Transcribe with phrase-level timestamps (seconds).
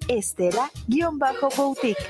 [0.07, 2.03] Estela-Boutique.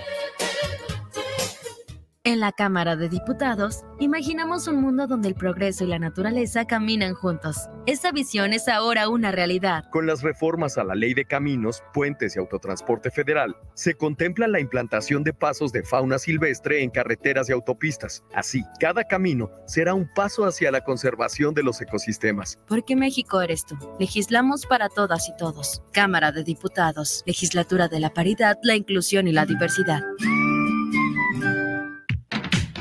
[2.25, 7.15] En la Cámara de Diputados, imaginamos un mundo donde el progreso y la naturaleza caminan
[7.15, 7.67] juntos.
[7.85, 9.83] Esta visión es ahora una realidad.
[9.91, 14.61] Con las reformas a la Ley de Caminos, Puentes y Autotransporte Federal, se contempla la
[14.61, 18.23] implantación de pasos de fauna silvestre en carreteras y autopistas.
[18.33, 22.57] Así, cada camino será un paso hacia la conservación de los ecosistemas.
[22.69, 23.75] Porque México eres tú.
[23.99, 25.83] Legislamos para todas y todos.
[25.91, 30.03] Cámara de Diputados, Legislatura de la Paridad, la Inclusión y la Diversidad.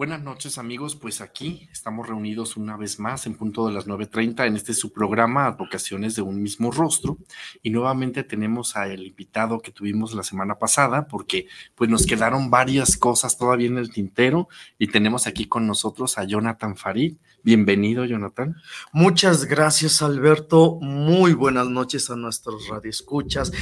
[0.00, 4.46] Buenas noches amigos, pues aquí estamos reunidos una vez más en punto de las 9.30
[4.46, 7.18] en este su programa Advocaciones de un mismo rostro
[7.62, 12.96] y nuevamente tenemos al invitado que tuvimos la semana pasada porque pues nos quedaron varias
[12.96, 17.18] cosas todavía en el tintero y tenemos aquí con nosotros a Jonathan Farid.
[17.42, 18.56] Bienvenido Jonathan.
[18.94, 23.52] Muchas gracias Alberto, muy buenas noches a nuestros radioescuchas,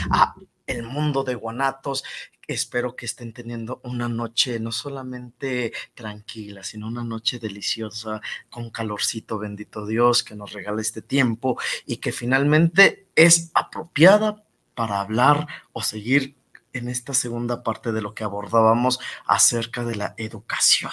[0.69, 2.05] el mundo de Guanatos.
[2.47, 9.39] Espero que estén teniendo una noche no solamente tranquila, sino una noche deliciosa, con calorcito,
[9.39, 15.83] bendito Dios, que nos regala este tiempo y que finalmente es apropiada para hablar o
[15.83, 16.37] seguir
[16.73, 20.93] en esta segunda parte de lo que abordábamos acerca de la educación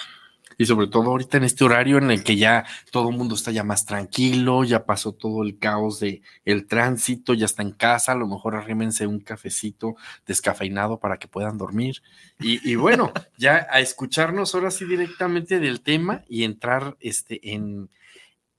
[0.58, 3.50] y sobre todo ahorita en este horario en el que ya todo el mundo está
[3.50, 8.12] ya más tranquilo, ya pasó todo el caos de el tránsito, ya está en casa,
[8.12, 9.96] a lo mejor arrímense un cafecito
[10.26, 12.02] descafeinado para que puedan dormir.
[12.38, 17.90] Y, bueno, ya a escucharnos ahora sí directamente del tema y entrar este, en,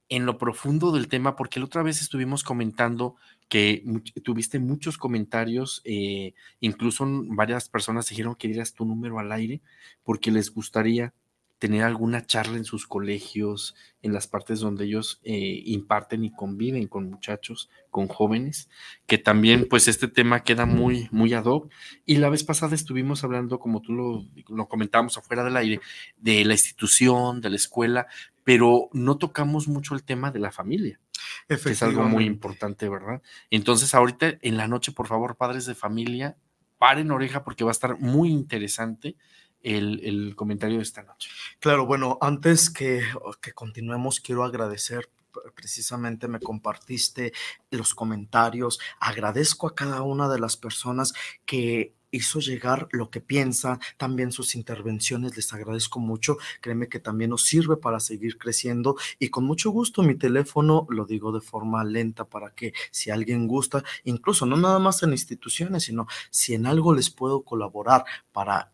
[0.10, 3.16] en lo profundo del tema, porque la otra vez estuvimos comentando
[3.50, 3.84] que
[4.24, 9.62] tuviste muchos comentarios, eh, incluso varias personas dijeron que dieras tu número al aire
[10.04, 11.14] porque les gustaría
[11.60, 16.88] tener alguna charla en sus colegios, en las partes donde ellos eh, imparten y conviven
[16.88, 18.70] con muchachos, con jóvenes,
[19.08, 21.72] que también pues este tema queda muy, muy ad hoc.
[22.06, 25.82] Y la vez pasada estuvimos hablando, como tú lo, lo comentábamos afuera del aire,
[26.18, 28.08] de la institución, de la escuela,
[28.44, 31.00] pero no tocamos mucho el tema de la familia.
[31.48, 33.22] Que es algo muy importante, ¿verdad?
[33.50, 36.38] Entonces, ahorita en la noche, por favor, padres de familia,
[36.78, 39.16] paren oreja porque va a estar muy interesante
[39.64, 41.30] el, comentario de esta noche.
[41.60, 43.04] Claro, bueno, antes que,
[43.42, 45.10] que continuemos, quiero agradecer
[45.56, 47.32] precisamente me compartiste
[47.70, 48.80] los comentarios.
[49.00, 51.14] Agradezco a cada una de las personas
[51.46, 57.32] que hizo llegar lo que piensa, también sus intervenciones, les agradezco mucho, créeme que también
[57.32, 61.84] nos sirve para seguir creciendo y con mucho gusto mi teléfono lo digo de forma
[61.84, 66.66] lenta para que si alguien gusta, incluso no nada más en instituciones, sino si en
[66.66, 68.72] algo les puedo colaborar para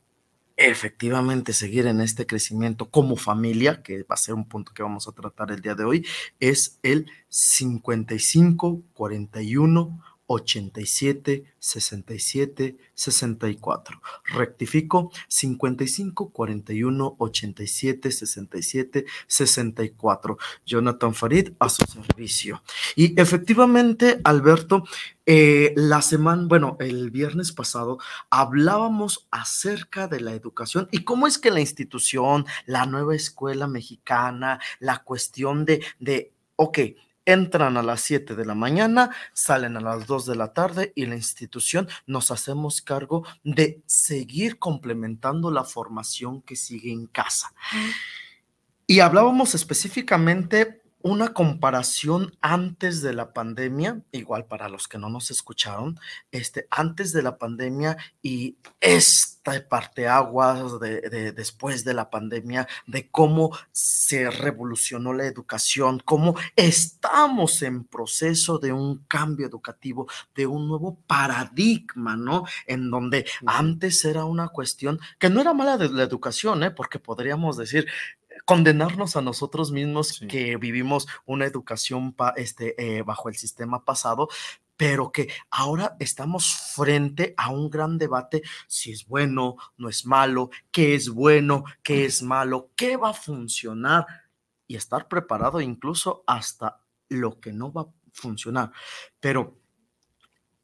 [0.55, 5.07] efectivamente seguir en este crecimiento como familia, que va a ser un punto que vamos
[5.07, 6.05] a tratar el día de hoy,
[6.39, 14.01] es el 55 41 87 67 64.
[14.25, 20.37] Rectifico 55 41 87 67 64.
[20.65, 22.63] Jonathan Farid a su servicio.
[22.95, 24.83] Y efectivamente, Alberto,
[25.25, 27.97] eh, la semana, bueno, el viernes pasado
[28.29, 34.59] hablábamos acerca de la educación y cómo es que la institución, la nueva escuela mexicana,
[34.79, 36.79] la cuestión de, de ok,
[37.25, 41.05] entran a las 7 de la mañana, salen a las 2 de la tarde y
[41.05, 47.53] la institución nos hacemos cargo de seguir complementando la formación que sigue en casa.
[48.85, 55.29] Y hablábamos específicamente una comparación antes de la pandemia, igual para los que no nos
[55.29, 55.99] escucharon,
[56.31, 59.33] este, antes de la pandemia y esta
[59.69, 67.61] parteaguas de, de después de la pandemia, de cómo se revolucionó la educación, cómo estamos
[67.61, 72.45] en proceso de un cambio educativo, de un nuevo paradigma, ¿no?
[72.67, 76.71] En donde antes era una cuestión que no era mala de la educación, ¿eh?
[76.71, 77.87] Porque podríamos decir,
[78.45, 84.29] condenarnos a nosotros mismos que vivimos una educación este, eh, bajo el sistema pasado,
[84.75, 90.49] pero que ahora estamos frente a un gran debate si es bueno, no es malo,
[90.71, 94.05] qué es bueno, qué es malo, qué va a funcionar
[94.67, 98.71] y estar preparado incluso hasta lo que no va a funcionar.
[99.19, 99.57] Pero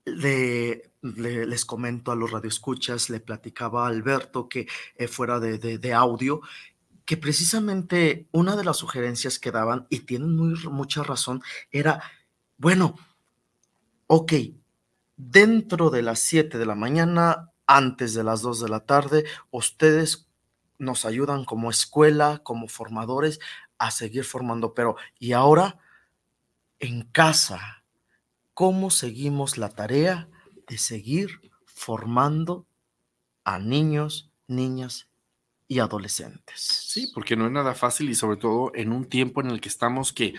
[0.06, 6.42] les comento a los radioescuchas, le platicaba a Alberto que eh, fuera de, de, audio,
[7.10, 11.42] que precisamente una de las sugerencias que daban, y tienen muy, mucha razón,
[11.72, 12.04] era,
[12.60, 12.94] bueno,
[14.06, 14.34] ok,
[15.18, 20.28] dentro de las 7 de la mañana, antes de las 2 de la tarde, ustedes
[20.78, 23.40] nos ayudan como escuela, como formadores,
[23.80, 25.80] a seguir formando, pero ¿y ahora
[26.78, 27.84] en casa?
[28.54, 30.30] ¿Cómo seguimos la tarea
[30.68, 32.68] de seguir formando
[33.46, 35.09] a niños, niñas
[35.72, 36.60] y adolescentes.
[36.60, 39.70] Sí, porque no es nada fácil y sobre todo en un tiempo en el que
[39.70, 40.34] estamos que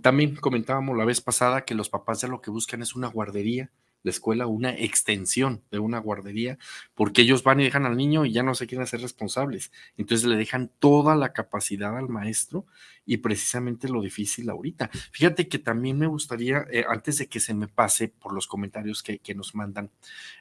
[0.00, 3.72] también comentábamos la vez pasada que los papás ya lo que buscan es una guardería,
[4.04, 6.56] la escuela, una extensión de una guardería,
[6.94, 9.72] porque ellos van y dejan al niño y ya no se quieren hacer responsables.
[9.96, 12.64] Entonces le dejan toda la capacidad al maestro
[13.04, 14.88] y precisamente lo difícil ahorita.
[15.10, 19.02] Fíjate que también me gustaría, eh, antes de que se me pase por los comentarios
[19.02, 19.90] que, que nos mandan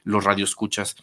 [0.04, 0.98] los radioescuchas,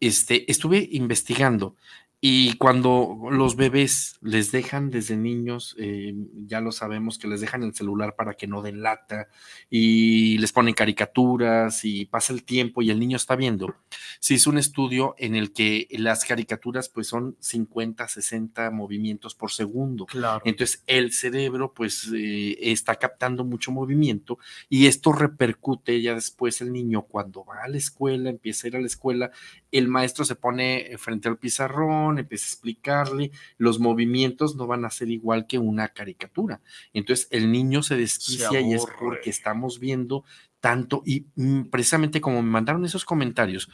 [0.00, 1.76] este, estuve investigando
[2.24, 6.14] y cuando los bebés les dejan desde niños, eh,
[6.46, 9.26] ya lo sabemos que les dejan el celular para que no den lata
[9.68, 13.74] y les ponen caricaturas y pasa el tiempo y el niño está viendo.
[14.20, 19.50] Se hizo un estudio en el que las caricaturas pues son 50, 60 movimientos por
[19.50, 20.06] segundo.
[20.06, 20.42] Claro.
[20.44, 26.72] Entonces el cerebro pues eh, está captando mucho movimiento y esto repercute ya después el
[26.72, 29.32] niño cuando va a la escuela, empieza a ir a la escuela,
[29.72, 34.90] el maestro se pone frente al pizarrón, empieza a explicarle, los movimientos no van a
[34.90, 36.60] ser igual que una caricatura.
[36.92, 40.24] Entonces el niño se desquicia y es porque estamos viendo
[40.60, 43.68] tanto y mm, precisamente como me mandaron esos comentarios,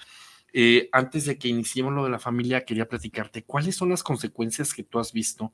[0.52, 4.72] eh, antes de que iniciemos lo de la familia, quería platicarte cuáles son las consecuencias
[4.72, 5.52] que tú has visto.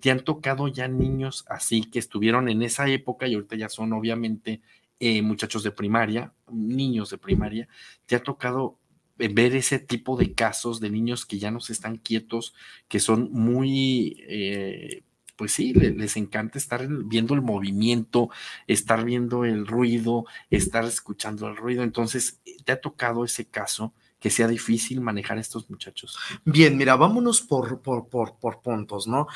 [0.00, 3.92] ¿Te han tocado ya niños así que estuvieron en esa época y ahorita ya son
[3.92, 4.60] obviamente
[5.00, 7.68] eh, muchachos de primaria, niños de primaria?
[8.06, 8.78] ¿Te ha tocado
[9.16, 12.54] ver ese tipo de casos de niños que ya no se están quietos,
[12.88, 15.02] que son muy, eh,
[15.36, 18.30] pues sí, les, encanta estar viendo el movimiento,
[18.66, 21.82] estar viendo el ruido, estar escuchando el ruido.
[21.82, 23.92] Entonces, ¿te ha tocado ese caso?
[24.20, 26.16] que sea difícil manejar a estos muchachos.
[26.46, 29.26] Bien, mira, vámonos por, por, por, por puntos, ¿no?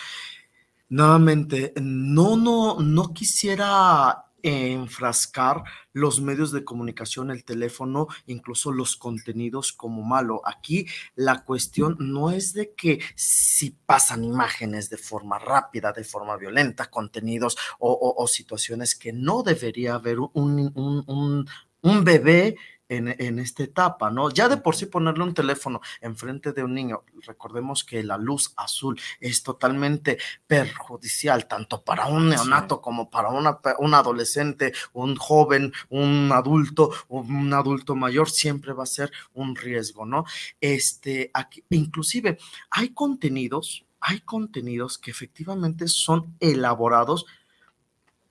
[0.89, 9.73] Nuevamente, no, no, no quisiera enfrascar los medios de comunicación, el teléfono, incluso los contenidos
[9.73, 10.43] como malo.
[10.45, 16.37] Aquí la cuestión no es de que si pasan imágenes de forma rápida, de forma
[16.37, 21.49] violenta, contenidos o, situaciones que no debería haber un, un,
[21.83, 22.57] un bebé
[22.89, 24.31] en, esta etapa, ¿no?
[24.31, 28.53] Ya de por sí ponerle un teléfono enfrente de un niño, recordemos que la luz
[28.57, 35.73] azul es totalmente perjudicial, tanto para un neonato como para una, un adolescente, un joven,
[35.91, 40.25] un adulto, un adulto mayor, siempre va a ser un riesgo, ¿no?
[40.61, 42.39] Este, aquí, inclusive
[42.71, 47.27] hay contenidos, hay contenidos que efectivamente son elaborados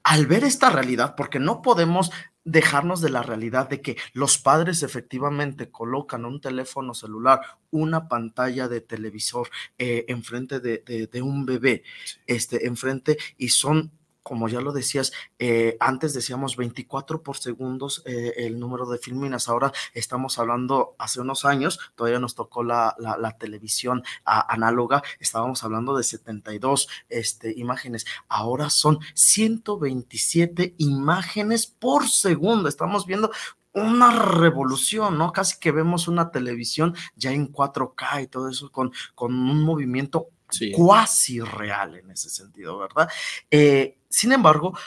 [0.03, 2.11] al ver esta realidad, porque no podemos
[2.47, 8.69] dejarnos de la realidad de que los padres efectivamente colocan un teléfono celular, una pantalla
[8.69, 11.83] de televisor eh, enfrente de, de, un bebé,
[12.25, 13.91] este, enfrente, y son
[14.27, 19.47] como ya lo decías, eh, antes decíamos 24 por segundos eh, el número de filminas,
[19.47, 22.93] ahora estamos hablando hace unos años, todavía nos tocó la,
[23.39, 33.05] televisión análoga, estábamos hablando de 72 este, imágenes, ahora son 127 imágenes por segundo, estamos
[33.05, 33.31] viendo
[33.71, 35.31] una revolución, ¿no?
[35.31, 40.27] Casi que vemos una televisión ya en 4K y todo eso con, con un movimiento
[40.75, 43.09] cuasi real en ese sentido, ¿verdad?
[43.51, 44.77] Eh, sin embargo,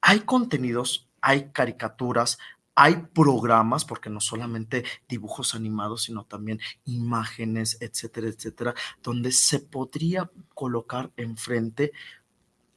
[0.00, 2.38] hay contenidos, hay caricaturas,
[2.74, 10.30] hay programas, porque no solamente dibujos animados, sino también imágenes, etcétera, etcétera, donde se podría
[10.54, 11.92] colocar enfrente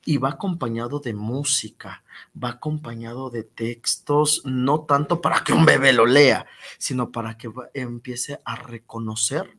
[0.06, 2.04] y va acompañado de música,
[2.42, 6.46] va acompañado de textos, no tanto para que un bebé lo lea,
[6.78, 9.57] sino para que empiece a reconocer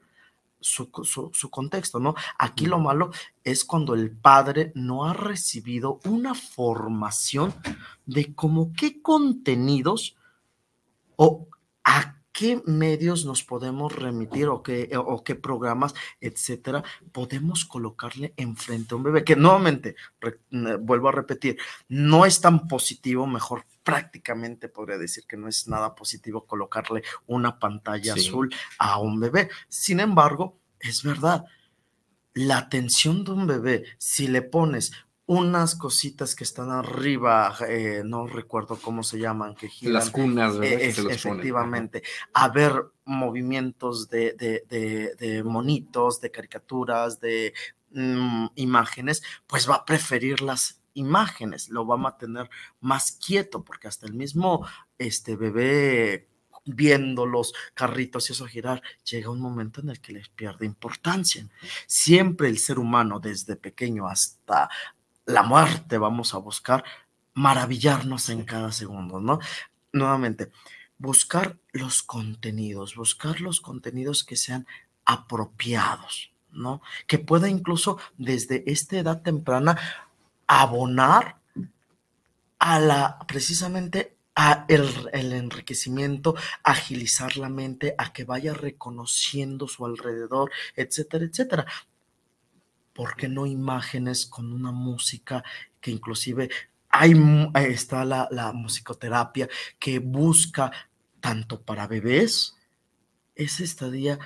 [0.60, 0.90] su,
[1.32, 2.14] su, contexto, ¿no?
[2.38, 3.10] Aquí lo malo
[3.44, 7.54] es cuando el padre no ha recibido una formación
[8.06, 10.16] de cómo qué contenidos
[11.16, 11.46] o
[11.84, 18.94] a qué medios nos podemos remitir o qué, o qué programas, etcétera, podemos colocarle enfrente
[18.94, 19.24] a un bebé.
[19.24, 19.96] Que nuevamente,
[20.78, 25.96] vuelvo a repetir, no es tan positivo, mejor prácticamente podría decir que no es nada
[25.96, 29.50] positivo colocarle una pantalla azul a un bebé.
[29.68, 31.44] Sin embargo, es verdad,
[32.34, 34.92] la atención de un bebé, si le pones
[35.28, 39.92] unas cositas que están arriba, eh, no recuerdo cómo se llaman, que giran.
[39.92, 40.80] Las cunas, ¿verdad?
[40.80, 42.72] Eh, efectivamente, a ver
[43.04, 47.52] movimientos de, de, monitos, de caricaturas, de
[47.90, 52.48] mm, imágenes, pues va a preferir las imágenes, lo va a mantener
[52.80, 54.66] más quieto, porque hasta el mismo
[54.96, 56.26] este bebé
[56.64, 61.46] viendo los carritos y eso girar, llega un momento en el que les pierde importancia.
[61.86, 64.68] Siempre el ser humano, desde pequeño hasta
[65.28, 66.82] la muerte vamos a buscar
[67.34, 69.38] maravillarnos en cada segundo, ¿no?
[69.92, 70.50] Nuevamente,
[70.96, 74.66] buscar los contenidos, buscar los contenidos que sean
[75.04, 76.80] apropiados, ¿no?
[77.06, 79.78] Que pueda incluso desde esta edad temprana
[80.46, 81.36] abonar
[82.58, 89.84] a la, precisamente a el, el, enriquecimiento, agilizar la mente, a que vaya reconociendo su
[89.84, 91.66] alrededor, etcétera, etcétera.
[92.98, 95.44] ¿Por qué no imágenes con una música
[95.80, 96.50] que inclusive
[96.88, 97.14] hay,
[97.54, 100.72] está la, la musicoterapia que busca
[101.20, 102.56] tanto para bebés,
[103.36, 104.18] esa estadía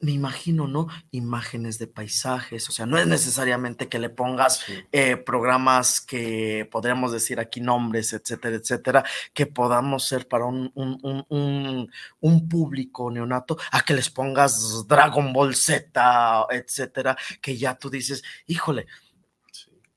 [0.00, 0.88] me imagino, ¿no?
[1.10, 7.12] Imágenes de paisajes, o sea, no es necesariamente que le pongas eh, programas que podríamos
[7.12, 9.04] decir aquí nombres, etcétera, etcétera,
[9.34, 16.46] que podamos ser para un, un, público neonato, a que les pongas Dragon Ball Z,
[16.50, 18.86] etcétera, que ya tú dices, híjole,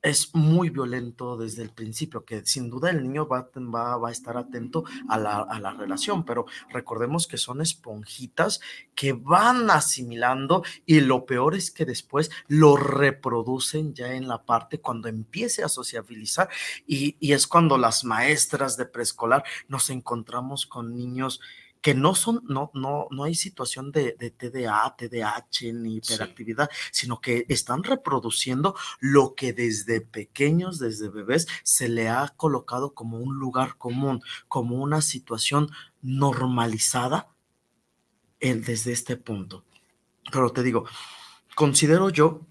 [0.03, 4.35] es muy violento desde el principio, que sin duda el niño va, va, a estar
[4.35, 8.59] atento a la, a la, relación, pero recordemos que son esponjitas
[8.95, 14.81] que van asimilando y lo peor es que después lo reproducen ya en la parte
[14.81, 16.49] cuando empiece a sociabilizar
[16.85, 21.39] y, y es cuando las maestras de preescolar nos encontramos con niños
[21.83, 27.19] que no son, no, no, no hay situación de, de TDA, TDAH ni hiperactividad, sino
[27.19, 33.35] que están reproduciendo lo que desde pequeños, desde bebés, se le ha colocado como un
[33.35, 35.69] lugar común, como una situación
[36.01, 37.27] normalizada
[38.39, 39.65] desde este punto.
[40.31, 40.85] Pero te digo,
[41.53, 42.47] considero yo,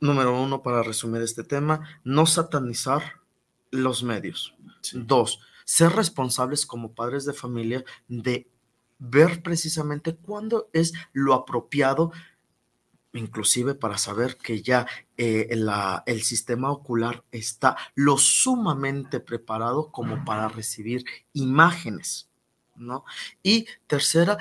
[0.00, 3.20] número uno, para resumir este tema, no satanizar
[3.70, 4.56] los medios.
[4.92, 8.51] Dos, ser responsables como padres de familia de
[9.02, 12.12] ver precisamente cuándo es lo apropiado,
[13.12, 15.48] inclusive para saber que ya eh,
[16.06, 22.30] el sistema ocular está lo sumamente preparado como para recibir imágenes,
[22.76, 23.04] ¿no?
[23.42, 24.38] Y tercera,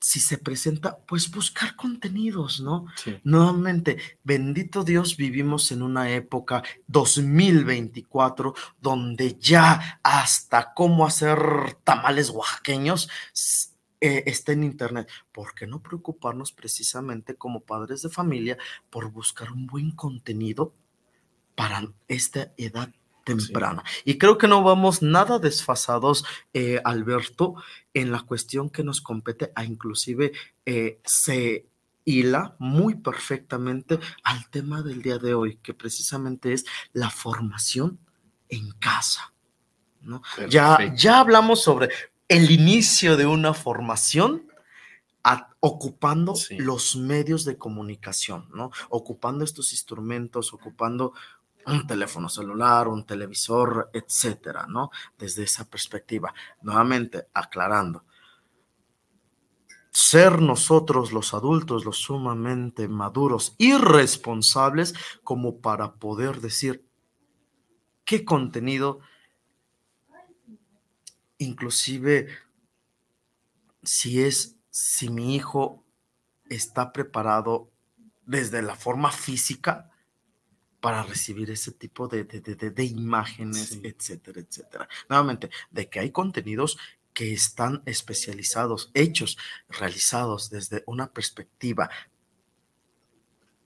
[0.00, 2.86] si se presenta, pues buscar contenidos, ¿no?
[3.24, 11.38] Nuevamente, bendito Dios, vivimos en una época 2024 donde ya hasta cómo hacer
[11.84, 13.08] tamales oaxaqueños
[14.00, 15.08] eh, está en Internet.
[15.32, 18.56] ¿Por qué no preocuparnos precisamente como padres de familia
[18.90, 20.74] por buscar un buen contenido
[21.54, 22.92] para esta edad
[23.24, 23.82] temprana?
[24.04, 26.24] Y creo que no vamos nada desfasados,
[26.54, 27.56] eh, Alberto,
[27.92, 30.32] en la cuestión que nos compete a inclusive
[30.64, 31.66] eh, se
[32.04, 37.98] hila muy perfectamente al tema del día de hoy, que precisamente es la formación
[38.48, 39.34] en casa.
[40.00, 40.22] ¿no?
[40.48, 41.90] Ya, ya hablamos sobre
[42.28, 44.48] el inicio de una formación
[45.60, 48.70] ocupando los medios de comunicación, ¿no?
[48.90, 51.12] Ocupando estos instrumentos, ocupando
[51.66, 54.90] un teléfono celular, un televisor, etcétera, ¿no?
[55.18, 56.32] Desde esa perspectiva.
[56.62, 58.04] Nuevamente, aclarando.
[59.90, 64.94] Ser nosotros los adultos los sumamente maduros y responsables
[65.24, 66.86] como para poder decir
[68.04, 69.00] qué contenido
[71.38, 72.28] inclusive
[73.82, 75.84] si es, si mi hijo
[76.48, 77.70] está preparado
[78.26, 79.90] desde la forma física,
[80.80, 84.88] para recibir ese tipo de, de, imágenes, etcétera, etcétera.
[85.08, 86.78] Nuevamente, de que hay contenidos
[87.12, 91.90] que están especializados, hechos, realizados desde una perspectiva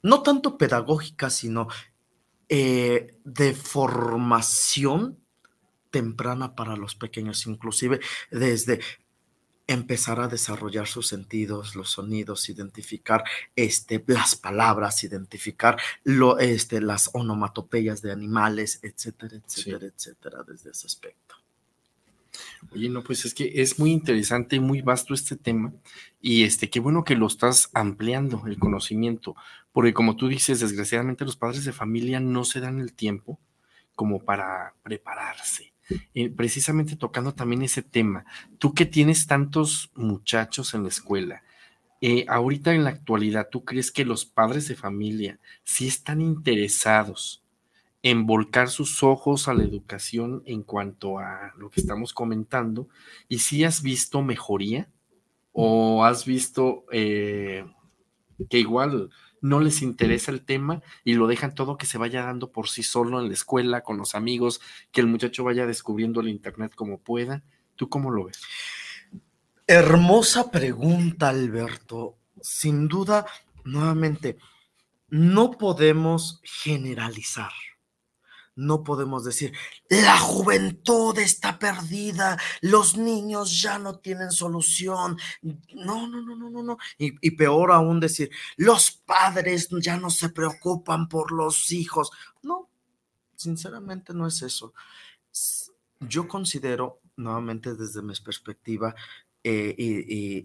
[0.03, 1.69] no tanto pedagógica, sino
[2.49, 5.22] eh, de formación
[5.93, 8.01] temprana para los pequeños, inclusive
[8.33, 8.81] desde
[9.69, 17.11] empezar a desarrollar sus sentidos, los sonidos, identificar este, las palabras, identificar lo, este, las
[17.13, 21.37] onomatopeyas de animales, etcétera, etcétera, etcétera, desde ese aspecto.
[22.73, 25.73] Oye, no, pues es que es muy interesante y muy vasto este tema
[26.21, 29.37] y este, qué bueno que lo estás ampliando, el conocimiento,
[29.73, 33.39] porque como tú dices, desgraciadamente los padres de familia no se dan el tiempo
[33.95, 35.72] como para prepararse.
[36.37, 38.25] Precisamente tocando también ese tema,
[38.59, 41.43] tú que tienes tantos muchachos en la escuela,
[42.05, 47.45] eh, ahorita en la actualidad, ¿tú crees que los padres de familia sí están interesados
[48.03, 52.89] en volcar sus ojos a la educación en cuanto a lo que estamos comentando?
[53.29, 54.89] ¿Y si has visto mejoría?
[55.53, 57.65] ¿O has visto eh,
[58.51, 59.11] que igual
[59.43, 62.83] no les interesa el tema y lo dejan todo que se vaya dando por sí
[62.83, 66.99] solo en la escuela, con los amigos, que el muchacho vaya descubriendo el Internet como
[66.99, 67.43] pueda.
[67.77, 68.41] ¿Tú cómo lo ves?
[69.67, 72.17] Hermosa pregunta, Alberto.
[72.41, 73.27] Sin duda,
[73.65, 74.39] nuevamente,
[75.09, 77.53] no podemos generalizar
[78.63, 79.53] no podemos decir,
[79.89, 85.19] la juventud está perdida, los niños ya no tienen solución.
[85.75, 86.79] No, no, no, no, no, no.
[86.99, 92.11] Y, peor aún decir, los padres ya no se preocupan por los hijos.
[92.43, 92.71] No,
[93.35, 94.73] sinceramente no es eso.
[96.01, 98.95] Yo considero, nuevamente desde mi perspectiva
[99.45, 99.75] eh,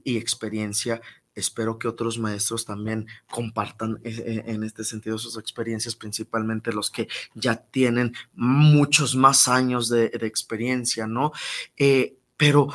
[0.03, 1.01] y experiencia,
[1.37, 6.89] Espero que otros maestros también compartan e, e, en este sentido sus experiencias, principalmente los
[6.89, 11.31] que ya tienen muchos más años de, experiencia, ¿no?
[11.77, 12.73] Eh, pero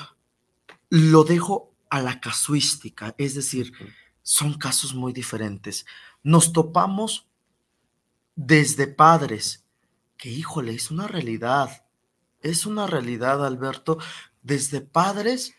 [0.91, 3.73] lo dejo a la casuística, es decir,
[4.23, 5.85] son casos muy diferentes.
[6.23, 7.27] Nos topamos
[8.37, 9.65] desde padres,
[10.17, 11.85] que híjole, es una realidad,
[12.41, 13.99] es una realidad, Alberto,
[14.41, 15.57] desde padres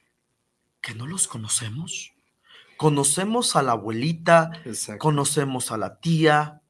[0.80, 2.12] que no los conocemos
[2.77, 4.51] Conocemos a la abuelita,
[4.99, 6.62] conocemos a la tía.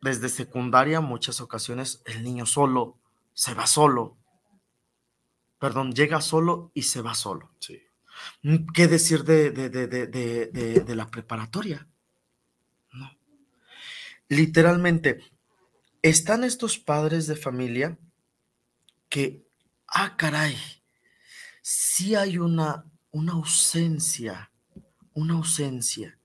[0.00, 2.98] Desde secundaria, muchas ocasiones, el niño solo
[3.34, 4.16] se va solo.
[5.58, 7.52] Perdón, llega solo y se va solo.
[8.42, 11.88] Mm, ¿Qué decir de, de, de la preparatoria?
[12.92, 13.10] No.
[14.28, 15.22] Literalmente,
[16.02, 17.98] están estos padres de familia
[19.08, 19.46] que,
[19.86, 20.56] ah, caray,
[21.62, 24.50] sí hay una una ausencia,
[25.12, 26.18] una ausencia.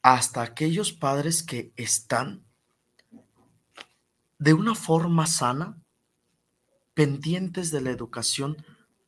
[0.00, 2.44] Hasta aquellos padres que están
[4.38, 5.78] de una forma sana,
[6.94, 8.56] pendientes de la educación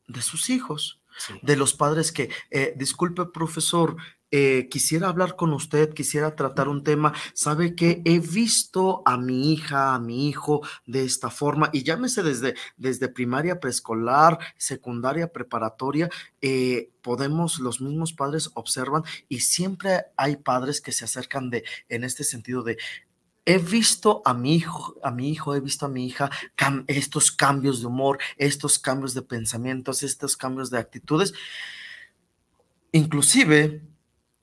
[0.07, 1.01] de sus hijos,
[1.41, 3.97] de los padres que, eh, disculpe profesor,
[4.31, 7.13] eh, quisiera hablar con usted, quisiera tratar un tema.
[7.33, 12.23] Sabe que he visto a mi hija, a mi hijo de esta forma, y llámese
[12.23, 16.09] desde, desde primaria, preescolar, secundaria, preparatoria,
[16.41, 22.03] eh, podemos, los mismos padres observan y siempre hay padres que se acercan de, en
[22.03, 22.77] este sentido de,
[23.45, 26.31] he visto a mi hijo, a mi hijo, he visto a mi hija
[26.87, 31.33] estos cambios de humor, estos cambios de pensamientos, estos cambios de actitudes.
[32.91, 33.81] Inclusive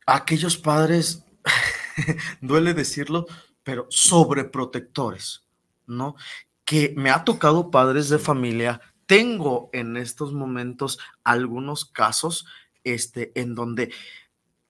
[0.06, 1.24] aquellos padres,
[2.40, 3.26] duele decirlo,
[3.62, 5.44] pero sobreprotectores,
[5.86, 6.16] ¿no?
[6.64, 8.80] Que me ha tocado padres de familia.
[9.06, 12.46] Tengo en estos momentos algunos casos
[12.84, 13.92] este, en donde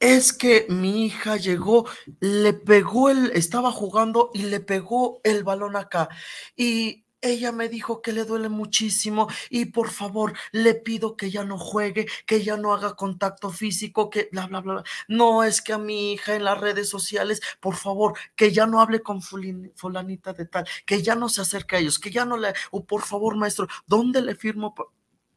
[0.03, 1.87] es que mi hija llegó,
[2.19, 6.09] le pegó el, estaba jugando y le pegó el balón acá.
[6.57, 11.45] Y ella me dijo que le duele muchísimo y por favor le pido que ya
[11.45, 14.85] no juegue, que ya no haga contacto físico, que bla, bla, bla.
[15.09, 18.81] No es que a mi hija en las redes sociales, por favor, que ya no
[18.81, 22.37] hable con fulanita de tal, que ya no se acerque a ellos, que ya no
[22.37, 24.75] le, o por favor, maestro, ¿dónde le firmo?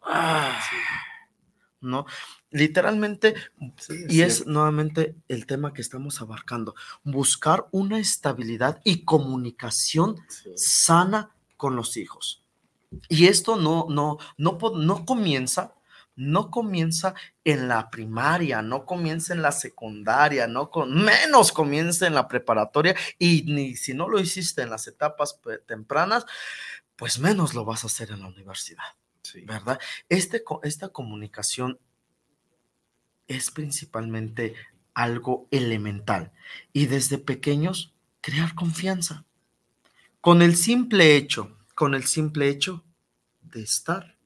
[0.01, 0.59] Ah,
[1.81, 2.05] ¿no?
[2.49, 3.35] Literalmente,
[4.09, 10.15] y es nuevamente el tema que estamos abarcando, buscar una estabilidad y comunicación
[10.55, 12.43] sana con los hijos.
[13.09, 15.75] Y esto no, no, no, no comienza,
[16.15, 17.13] no comienza
[17.43, 22.95] en la primaria, no comienza en la secundaria, no con, menos comienza en la preparatoria
[23.19, 26.25] y ni si no lo hiciste en las etapas tempranas,
[26.95, 28.95] pues menos lo vas a hacer en la universidad,
[29.45, 29.79] ¿verdad?
[30.07, 31.79] Este, esta comunicación
[33.27, 34.55] es principalmente
[34.93, 36.31] algo elemental.
[36.73, 39.25] Y desde pequeños, crear confianza.
[40.25, 42.83] Con el simple hecho, con el simple hecho
[43.43, 44.17] de estar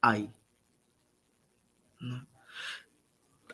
[0.00, 0.32] ahí.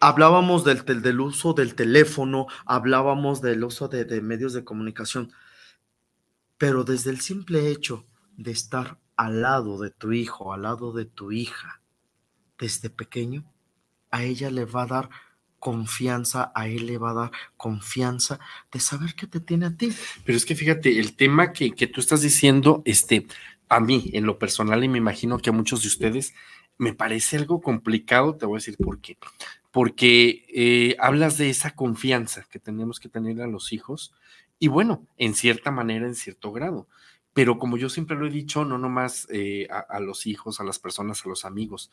[0.00, 5.32] Hablábamos del, uso del teléfono, hablábamos del uso de medios de comunicación,
[6.56, 11.06] pero desde el simple hecho de estar al lado de tu hijo, al lado de
[11.06, 11.82] tu hija,
[12.58, 13.52] desde pequeño,
[14.12, 15.10] a ella le va a dar
[15.62, 18.40] confianza, a él le va a dar confianza
[18.72, 19.92] de saber que te tiene a ti.
[20.24, 23.28] Pero es que fíjate, el tema que, que tú estás diciendo, este,
[23.68, 26.34] a mí, en lo personal, y me imagino que a muchos de ustedes,
[26.78, 29.16] me parece algo complicado, te voy a decir por qué.
[29.70, 34.12] Porque eh, hablas de esa confianza que tenemos que tener a los hijos,
[34.58, 36.88] y bueno, en cierta manera, en cierto grado.
[37.34, 40.64] Pero como yo siempre lo he dicho, no nomás eh, a, a los hijos, a
[40.64, 41.92] las personas, a los amigos,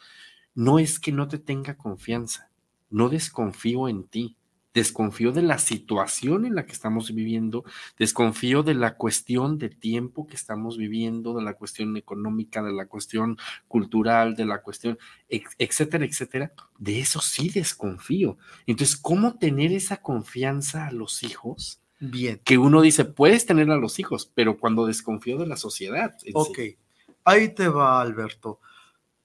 [0.55, 2.48] no es que no te tenga confianza,
[2.89, 4.38] no desconfío en ti,
[4.73, 7.63] desconfío de la situación en la que estamos viviendo,
[7.97, 12.86] desconfío de la cuestión de tiempo que estamos viviendo, de la cuestión económica, de la
[12.86, 14.97] cuestión cultural, de la cuestión,
[15.28, 16.54] etcétera, etcétera.
[16.78, 18.38] De eso sí desconfío.
[18.67, 21.82] Entonces, ¿cómo tener esa confianza a los hijos?
[21.99, 22.39] Bien.
[22.43, 26.15] Que uno dice, puedes tener a los hijos, pero cuando desconfío de la sociedad.
[26.34, 26.78] Ok, sí.
[27.25, 28.60] ahí te va, Alberto.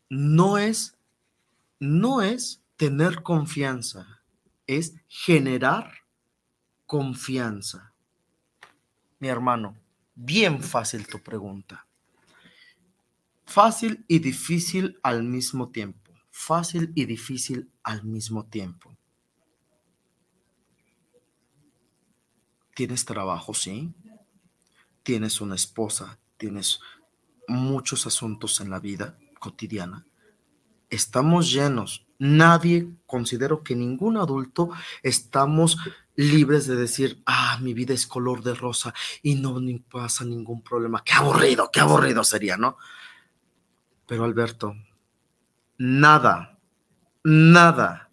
[0.09, 0.97] No es,
[1.79, 4.23] no es tener confianza,
[4.67, 5.93] es generar
[6.87, 7.93] confianza.
[9.19, 9.77] Mi hermano,
[10.15, 11.87] bien fácil tu pregunta.
[13.47, 16.13] Fácil y difícil al mismo tiempo.
[16.31, 18.97] Fácil y difícil al mismo tiempo.
[22.75, 23.55] ¿Tienes trabajo?
[23.55, 23.95] Sí.
[25.05, 26.19] ¿Tienes una esposa?
[26.37, 26.81] ¿Tienes
[27.47, 30.07] muchos asuntos en la vida cotidiana?
[30.91, 34.71] Estamos llenos Nadie, considero que ningún adulto
[35.03, 35.77] estamos
[36.17, 40.63] libres de decir, ah, mi vida es color de rosa y no ni pasa ningún
[40.63, 41.05] problema.
[41.05, 42.79] Qué aburrido, qué aburrido sería, ¿no?
[44.07, 44.75] Pero Alberto,
[45.77, 46.59] nada,
[47.23, 48.11] nada,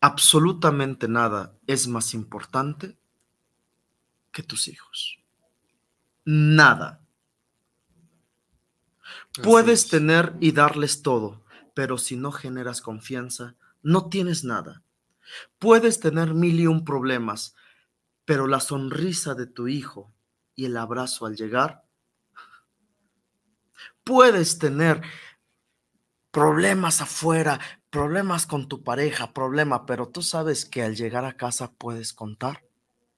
[0.00, 2.96] absolutamente nada es más importante
[4.30, 5.18] que tus hijos.
[6.24, 7.00] Nada.
[9.42, 11.42] Puedes tener y darles todo,
[11.76, 14.82] pero si no generas confianza, no tienes nada.
[15.58, 17.54] Puedes tener mil y un problemas,
[18.24, 20.10] pero la sonrisa de tu hijo
[20.54, 21.84] y el abrazo al llegar,
[24.04, 25.02] puedes tener
[26.30, 27.60] problemas afuera,
[27.90, 32.64] problemas con tu pareja, problema, pero tú sabes que al llegar a casa puedes contar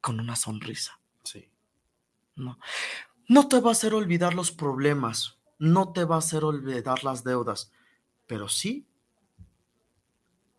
[0.00, 0.98] con una sonrisa.
[1.22, 1.48] Sí.
[2.34, 2.58] No.
[3.28, 7.22] No te va a hacer olvidar los problemas, no te va a hacer olvidar las
[7.22, 7.70] deudas,
[8.28, 8.86] pero sí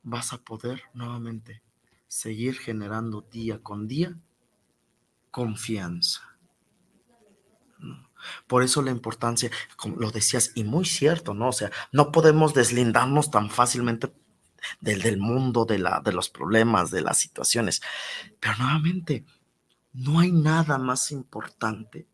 [0.03, 1.62] vas a poder nuevamente
[2.08, 4.17] seguir generando día con día
[5.32, 6.21] confianza.
[8.47, 11.49] Por eso la importancia, como lo decías, y muy cierto, ¿no?
[11.49, 14.12] O sea, no podemos deslindarnos tan fácilmente
[14.82, 17.82] del, del mundo, de, la, de los problemas, de las situaciones.
[18.41, 19.25] Pero nuevamente,
[19.93, 22.08] no hay nada más importante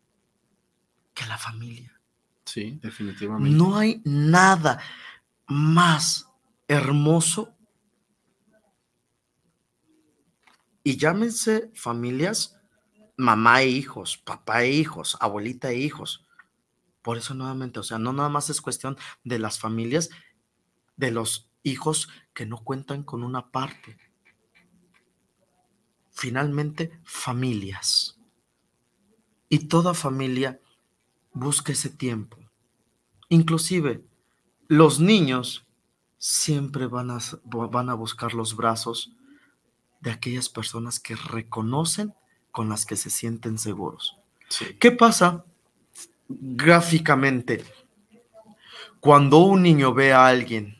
[1.12, 1.98] que la familia.
[2.44, 3.56] Sí, definitivamente.
[3.56, 4.78] No hay nada
[5.46, 6.28] más
[6.68, 7.54] hermoso.
[10.82, 12.58] Y llámense familias,
[13.16, 16.26] mamá e hijos, papá e hijos, abuelita e hijos.
[17.02, 20.10] Por eso nuevamente, o sea, no nada más es cuestión de las familias,
[20.96, 23.98] de los hijos que no cuentan con una parte.
[26.10, 28.18] Finalmente, familias.
[29.48, 30.60] Y toda familia
[31.32, 32.38] busca ese tiempo.
[33.28, 34.05] Inclusive,
[34.68, 35.66] los niños
[36.18, 39.12] siempre van a, van a buscar los brazos
[40.00, 42.14] de aquellas personas que reconocen
[42.50, 44.16] con las que se sienten seguros.
[44.78, 45.44] ¿Qué pasa
[46.28, 47.64] gráficamente
[49.00, 50.76] cuando un niño ve a alguien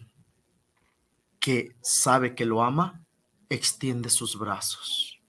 [1.40, 3.05] que sabe que lo ama,
[3.49, 5.20] extiende sus brazos?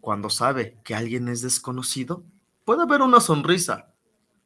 [0.00, 2.24] Cuando sabe que alguien es desconocido,
[2.64, 3.91] puede haber una sonrisa,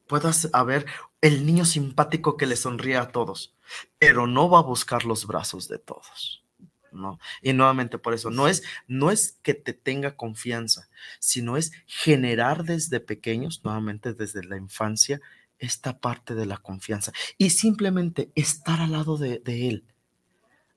[0.06, 0.86] puede haber
[1.20, 3.54] el niño simpático que le sonríe a todos,
[3.98, 6.44] pero no va a buscar los brazos de todos.
[6.92, 7.18] ¿no?
[7.42, 10.88] Y nuevamente por eso, no es, no es que te tenga confianza,
[11.20, 15.20] sino es generar desde pequeños, nuevamente desde la infancia,
[15.58, 19.84] esta parte de la confianza y simplemente estar al lado de, de él,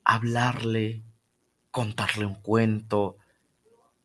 [0.04, 1.02] hablarle,
[1.70, 3.16] contarle un cuento,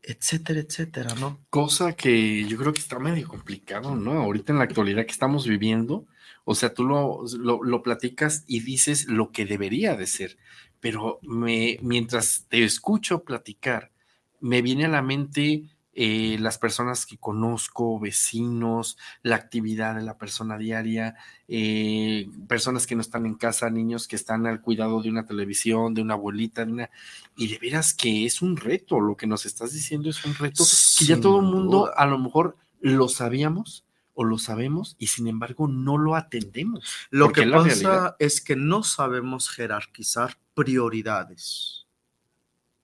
[0.07, 1.39] etcétera, etcétera, ¿no?
[1.49, 4.21] Cosa que yo creo que está medio complicado, ¿no?
[4.21, 6.05] Ahorita en la actualidad que estamos viviendo,
[6.43, 10.37] o sea, tú lo, lo, platicas y dices lo que debería de ser,
[10.79, 13.91] pero me, mientras te escucho platicar,
[14.39, 15.63] me viene a la mente
[15.97, 21.15] eh, las personas que conozco, vecinos, la actividad de la persona diaria,
[21.47, 25.93] eh, personas que no están en casa, niños que están al cuidado de una televisión,
[25.93, 26.89] de una abuelita, de una,
[27.37, 30.65] y de veras que es un reto, lo que nos estás diciendo es un reto
[30.99, 35.27] que ya todo el mundo a lo mejor lo sabíamos o lo sabemos y sin
[35.27, 37.07] embargo no lo atendemos.
[37.09, 41.85] Lo que pasa es que no sabemos jerarquizar prioridades.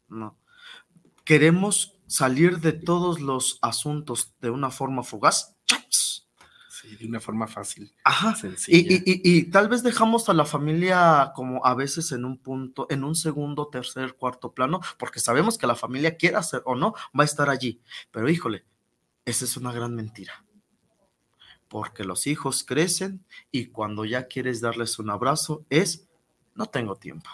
[0.08, 0.38] No.
[1.26, 5.56] Queremos salir de todos los asuntos de una forma fugaz.
[6.68, 7.94] Sí, de una forma fácil.
[8.04, 8.36] Ajá.
[8.36, 9.02] Sencilla.
[9.06, 13.16] Y, tal vez dejamos a la familia como a veces en un punto, en un
[13.16, 17.26] segundo, tercer, cuarto plano, porque sabemos que la familia quiera hacer o no, va a
[17.26, 17.82] estar allí.
[18.12, 18.66] Pero híjole,
[19.24, 20.44] esa es una gran mentira.
[21.70, 26.10] Porque los hijos crecen y cuando ya quieres darles un abrazo es,
[26.56, 27.30] no tengo tiempo.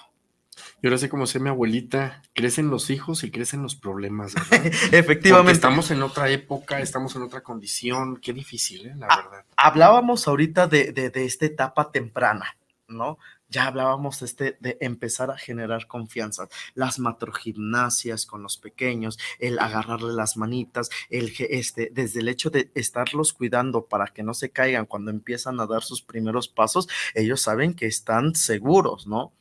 [0.82, 4.36] Yo ahora sé cómo sé mi abuelita, crecen los hijos y crecen los problemas.
[4.92, 5.54] Efectivamente.
[5.54, 8.96] estamos en otra época, estamos en otra condición, qué difícil, ¿eh?
[8.98, 9.46] la ah, verdad.
[9.56, 13.18] Hablábamos ahorita de, de, de, esta etapa temprana, ¿no?
[13.50, 20.14] Ya hablábamos este, de empezar a generar confianza, las matrogimnasias con los pequeños, el agarrarle
[20.14, 24.86] las manitas, el este, desde el hecho de estarlos cuidando para que no se caigan
[24.86, 29.32] cuando empiezan a dar sus primeros pasos, ellos saben que están seguros, ¿no?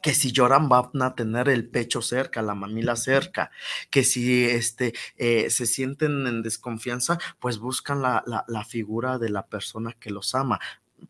[0.00, 3.50] Que si lloran van a tener el pecho cerca, la mamila cerca,
[3.90, 9.92] que si este, eh, se sienten en desconfianza, pues buscan la, figura de la persona
[9.92, 10.60] que los ama,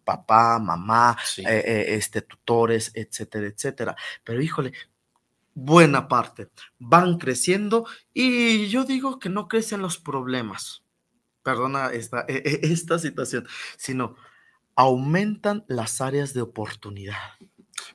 [0.04, 3.96] papá, mamá, eh, eh, este, tutores, etcétera, etcétera.
[4.24, 4.72] Pero híjole,
[5.54, 10.82] buena parte, van creciendo y yo digo que no crecen los problemas,
[11.42, 14.16] perdona esta, e, e, esta situación, sino
[14.74, 17.18] aumentan las áreas de oportunidad.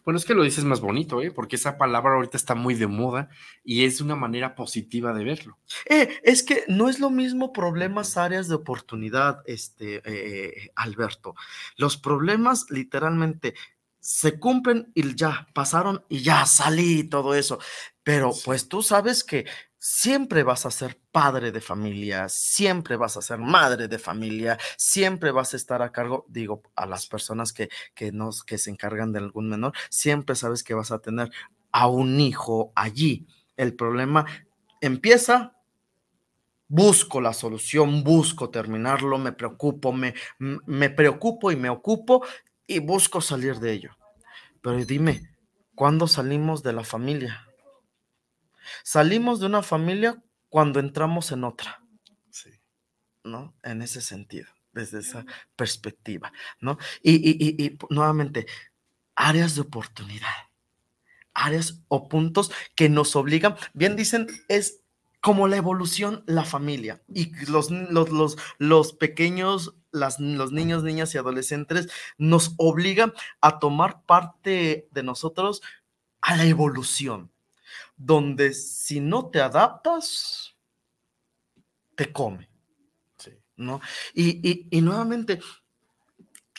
[0.04, 1.32] Bueno, es que lo dices más bonito, ¿eh?
[1.32, 3.30] porque esa palabra ahorita está muy de moda
[3.64, 5.58] y es una manera positiva de verlo.
[5.86, 11.36] Eh, es que no es lo mismo problemas, áreas de oportunidad, este, eh, Alberto.
[11.76, 13.56] Los problemas literalmente
[14.00, 17.60] se cumplen y ya pasaron y ya salí y todo eso.
[18.04, 19.46] Pero pues tú sabes que
[19.80, 25.32] siempre vas a ser padre de familia, siempre vas a ser madre de familia, siempre
[25.32, 29.12] vas a estar a cargo, digo, a las personas que, que, nos, que se encargan
[29.12, 31.32] de algún menor, siempre sabes que vas a tener
[31.72, 33.28] a un hijo allí.
[33.56, 34.26] El problema
[34.82, 35.56] empieza,
[36.68, 42.26] busco la solución, busco terminarlo, me preocupo, me, me preocupo y me ocupo
[42.66, 43.98] y busco salir de ello.
[44.62, 45.30] Pero dime,
[45.76, 47.47] ¿cuándo salimos de la familia?
[48.84, 51.84] Salimos de una familia cuando entramos en otra.
[52.30, 52.52] Sí.
[53.24, 53.56] ¿No?
[53.64, 55.26] En ese sentido, desde esa
[55.56, 56.78] perspectiva, ¿no?
[57.02, 58.48] Y, y, y, nuevamente,
[59.16, 60.34] áreas de oportunidad,
[61.34, 64.82] áreas o puntos que nos obligan, bien dicen, es
[65.22, 71.14] como la evolución, la familia y los, los, los, los pequeños, las, los niños, niñas
[71.14, 75.62] y adolescentes nos obligan a tomar parte de nosotros
[76.22, 77.32] a la evolución
[77.98, 80.56] donde si no te adaptas,
[81.96, 82.48] te come.
[83.58, 83.82] ¿no?
[84.14, 85.42] Y, y, nuevamente,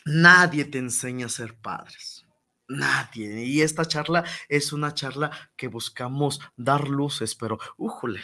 [0.04, 2.26] nadie te enseña a ser padres.
[2.66, 3.44] Nadie.
[3.44, 8.20] Y esta charla es una charla que buscamos dar luces, pero, újole,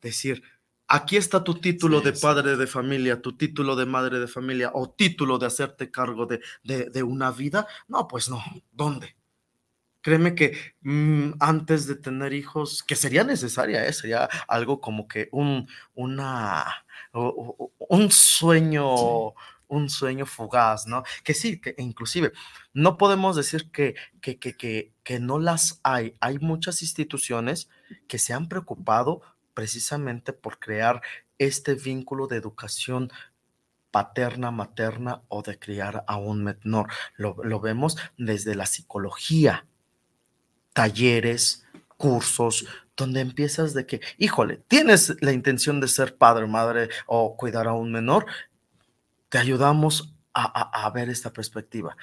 [0.00, 0.42] decir,
[0.86, 4.88] aquí está tu título de padre de familia, tu título de madre de familia o
[4.88, 7.66] título de hacerte cargo de, de una vida.
[7.88, 8.42] No, pues no.
[8.70, 9.16] ¿Dónde?
[10.02, 13.92] Créeme que mm, antes de tener hijos, que sería necesaria, ¿eh?
[13.92, 19.34] sería algo como que un, una, un sueño,
[19.68, 21.04] un sueño fugaz, ¿no?
[21.24, 22.32] Que sí, que inclusive
[22.74, 26.16] no podemos decir que, que, que, que, que no las hay.
[26.20, 27.70] Hay muchas instituciones
[28.08, 29.22] que se han preocupado
[29.54, 31.00] precisamente por crear
[31.38, 33.10] este vínculo de educación
[33.90, 36.88] paterna, materna o de criar a un menor.
[37.16, 39.66] Lo, lo, vemos desde la psicología,
[40.72, 41.64] talleres,
[41.96, 47.66] cursos, donde empiezas de que, híjole, tienes la intención de ser padre, madre o cuidar
[47.68, 48.26] a un menor,
[49.28, 51.96] te ayudamos a, ver esta perspectiva.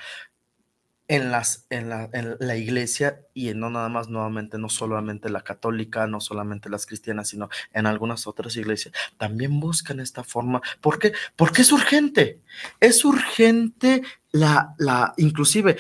[1.08, 5.30] En, las, en, la, en la iglesia y en no nada más nuevamente, no solamente
[5.30, 10.62] la católica, no solamente las cristianas, sino en algunas otras iglesias, también buscan esta forma.
[10.82, 11.14] ¿Por qué?
[11.36, 12.42] Porque es urgente.
[12.80, 15.78] Es urgente la, la, inclusive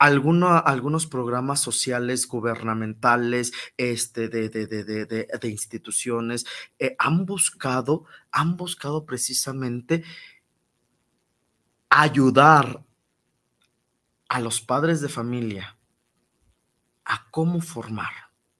[0.00, 6.46] algunos programas sociales, gubernamentales, este, de, de, de, de instituciones,
[6.78, 10.02] eh, han buscado, han buscado precisamente
[11.90, 12.82] ayudar
[14.30, 15.76] a los padres de familia
[17.04, 18.12] a cómo formar,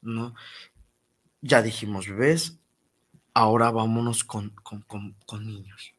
[0.03, 0.35] ¿no?
[1.41, 2.59] Ya dijimos bebés,
[3.33, 5.95] ahora vámonos con, con, con niños.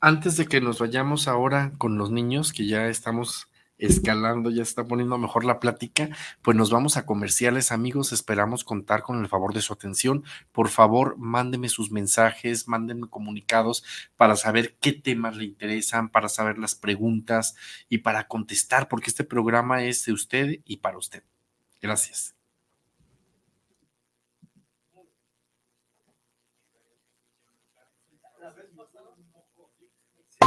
[0.00, 4.84] Antes de que nos vayamos ahora con los niños, que ya estamos escalando, ya está
[4.84, 6.08] poniendo mejor la plática,
[6.42, 8.12] pues nos vamos a comerciales, amigos.
[8.12, 10.24] Esperamos contar con el favor de su atención.
[10.52, 13.84] Por favor, mándeme sus mensajes, mándenme comunicados
[14.16, 17.54] para saber qué temas le interesan, para saber las preguntas
[17.88, 21.22] y para contestar, porque este programa es de usted y para usted.
[21.80, 22.37] Gracias.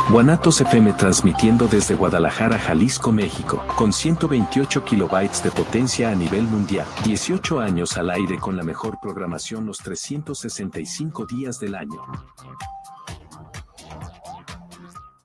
[0.10, 6.86] Guanatos FM transmitiendo desde Guadalajara, Jalisco, México, con 128 kilobytes de potencia a nivel mundial,
[7.06, 12.02] 18 años al aire con la mejor programación los 365 días del año.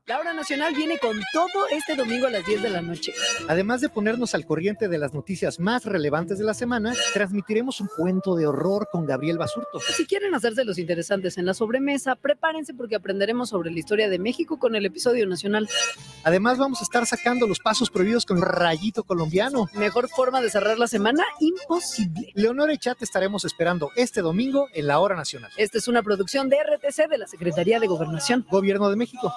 [0.08, 3.12] La hora nacional viene con todo este domingo a las 10 de la noche.
[3.48, 7.88] Además de ponernos al corriente de las noticias más relevantes de la semana, transmitiremos un
[7.88, 9.80] cuento de horror con Gabriel Basurto.
[9.80, 14.20] Si quieren hacerse los interesantes en la sobremesa, prepárense porque aprenderemos sobre la historia de
[14.20, 15.68] México con el episodio nacional.
[16.22, 19.66] Además vamos a estar sacando los pasos prohibidos con Rayito Colombiano.
[19.74, 22.30] Mejor forma de cerrar la semana, imposible.
[22.34, 25.50] Leonora y Chat estaremos esperando este domingo en la hora nacional.
[25.56, 28.46] Esta es una producción de RTC de la Secretaría de Gobernación.
[28.48, 29.34] Gobierno de México.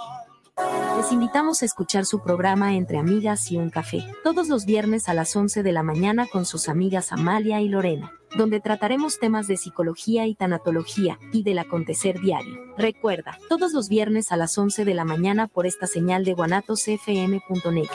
[0.97, 5.13] Les invitamos a escuchar su programa Entre Amigas y un Café, todos los viernes a
[5.13, 9.55] las 11 de la mañana con sus amigas Amalia y Lorena, donde trataremos temas de
[9.55, 12.59] psicología y tanatología y del acontecer diario.
[12.77, 17.89] Recuerda, todos los viernes a las 11 de la mañana por esta señal de guanatosfm.net.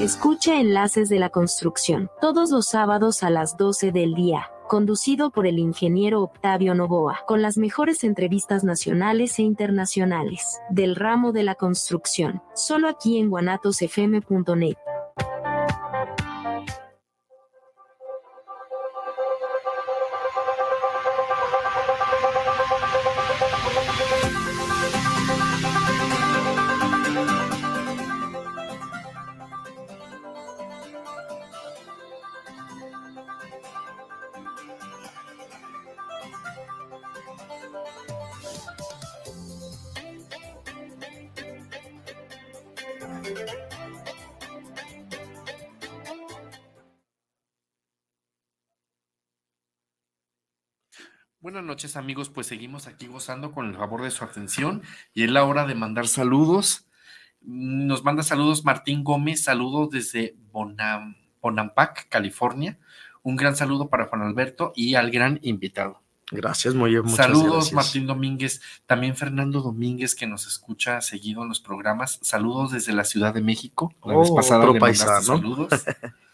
[0.00, 5.46] Escucha Enlaces de la Construcción, todos los sábados a las 12 del día, conducido por
[5.46, 11.54] el ingeniero Octavio Novoa, con las mejores entrevistas nacionales e internacionales del ramo de la
[11.54, 14.78] construcción, solo aquí en guanatosfm.net.
[51.50, 54.82] Buenas noches amigos, pues seguimos aquí gozando con el favor de su atención
[55.12, 56.86] y es la hora de mandar saludos.
[57.42, 62.78] Nos manda saludos Martín Gómez, saludos desde Bonam, Bonampak, California.
[63.24, 66.00] Un gran saludo para Juan Alberto y al gran invitado.
[66.30, 67.08] Gracias, muy bien.
[67.08, 67.72] Saludos, gracias.
[67.72, 68.62] Martín Domínguez.
[68.86, 72.20] También Fernando Domínguez, que nos escucha seguido en los programas.
[72.22, 73.92] Saludos desde la Ciudad de México.
[74.04, 75.20] La vez Oh, pasada le paisano.
[75.20, 75.68] saludos.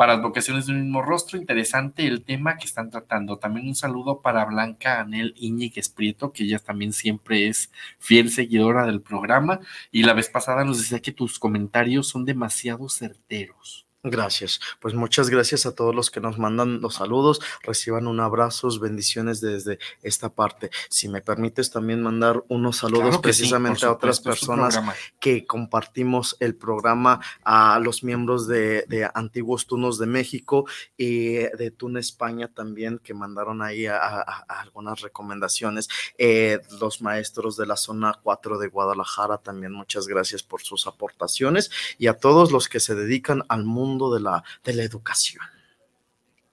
[0.00, 3.36] para vocaciones de un mismo rostro, interesante el tema que están tratando.
[3.36, 8.86] También un saludo para Blanca Anel Íñiguez Prieto, que ella también siempre es fiel seguidora
[8.86, 9.60] del programa.
[9.92, 13.89] Y la vez pasada nos decía que tus comentarios son demasiado certeros.
[14.02, 14.60] Gracias.
[14.80, 17.38] Pues muchas gracias a todos los que nos mandan los saludos.
[17.62, 20.70] Reciban un abrazo, bendiciones desde esta parte.
[20.88, 24.80] Si me permites también mandar unos saludos Claro que sí, precisamente a otras personas
[25.18, 30.64] que compartimos el programa, a los miembros de, de Antiguos Tunos de México
[30.96, 35.88] y de Tuna España también, que mandaron ahí a, a- a algunas recomendaciones.
[36.16, 41.70] Eh, los maestros de la zona 4 de Guadalajara también, muchas gracias por sus aportaciones
[41.98, 45.42] y a todos los que se dedican al mundo de la, de la educación.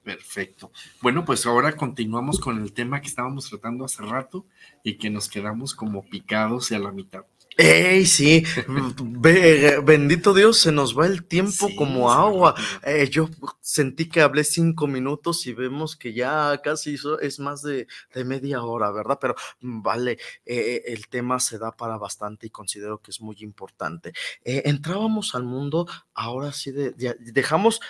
[0.02, 0.72] Perfecto.
[1.02, 4.46] Bueno, pues ahora continuamos con el tema que estábamos tratando hace rato
[4.82, 7.24] y que nos quedamos como picados y a la mitad.
[7.60, 8.44] ¡Ey, sí!
[9.00, 12.54] Be- bendito Dios, se nos va el tiempo Sí, como agua.
[12.84, 13.28] Eh, yo
[13.60, 18.62] sentí que hablé cinco minutos y vemos que ya casi es más de, de media
[18.62, 19.18] hora, ¿verdad?
[19.20, 23.36] Pero mm, vale, eh, el tema se da para bastante y considero que es muy
[23.40, 24.12] importante.
[24.44, 27.80] Eh, entrábamos al mundo, ahora sí, de- de- dejamos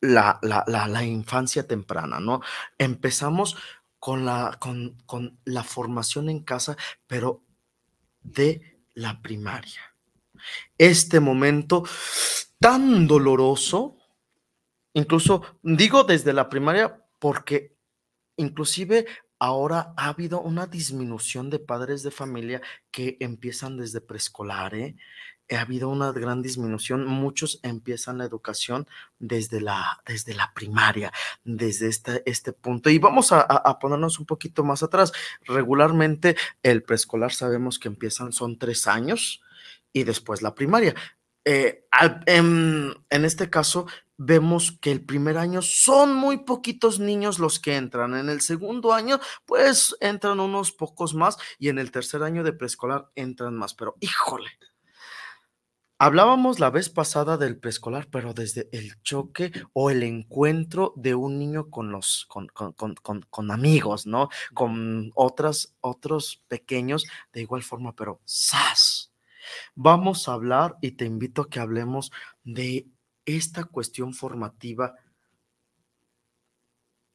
[0.00, 2.40] la, la, la, la infancia temprana, ¿no?
[2.78, 3.56] Empezamos
[3.98, 7.42] con la, con, con la formación en casa, pero
[8.24, 9.80] de la primaria.
[10.76, 11.84] Este momento
[12.58, 13.96] tan doloroso,
[14.92, 17.76] incluso digo desde la primaria porque
[18.36, 19.06] inclusive
[19.38, 24.96] ahora ha habido una disminución de padres de familia que empiezan desde preescolar, ¿eh?
[25.50, 27.06] Ha habido una gran disminución.
[27.06, 28.86] Muchos empiezan la educación
[29.18, 31.12] desde la, desde la primaria,
[31.44, 32.90] desde este, este punto.
[32.90, 35.12] Y vamos a, a, ponernos un poquito más atrás.
[35.42, 39.42] Regularmente el preescolar sabemos que empiezan, son tres años
[39.92, 40.94] y después la primaria.
[41.44, 41.86] Eh,
[42.26, 43.86] en, en, este caso,
[44.16, 48.16] vemos que el primer año son muy poquitos niños los que entran.
[48.16, 52.54] En el segundo año, pues entran unos pocos más y en el tercer año de
[52.54, 53.74] preescolar entran más.
[53.74, 54.50] Pero híjole,
[55.96, 61.38] Hablábamos la vez pasada del preescolar, pero desde el choque o el encuentro de un
[61.38, 64.28] niño con los con, con, amigos, ¿no?
[64.54, 69.12] Con otros pequeños de igual forma, pero ¡zas!
[69.76, 72.10] Vamos a hablar y te invito a que hablemos
[72.42, 72.88] de
[73.24, 74.94] esta cuestión formativa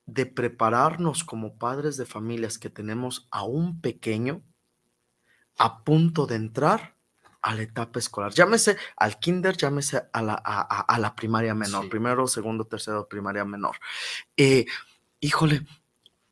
[0.05, 4.41] de prepararnos como padres de familias que tenemos a un pequeño
[5.57, 6.95] a punto de entrar
[7.41, 8.31] a la etapa escolar.
[8.33, 13.77] Llámese al kinder, llámese a la, a, la primaria menor, primero, segundo, tercero, primaria menor.
[14.35, 14.65] Eh,
[15.19, 15.65] híjole,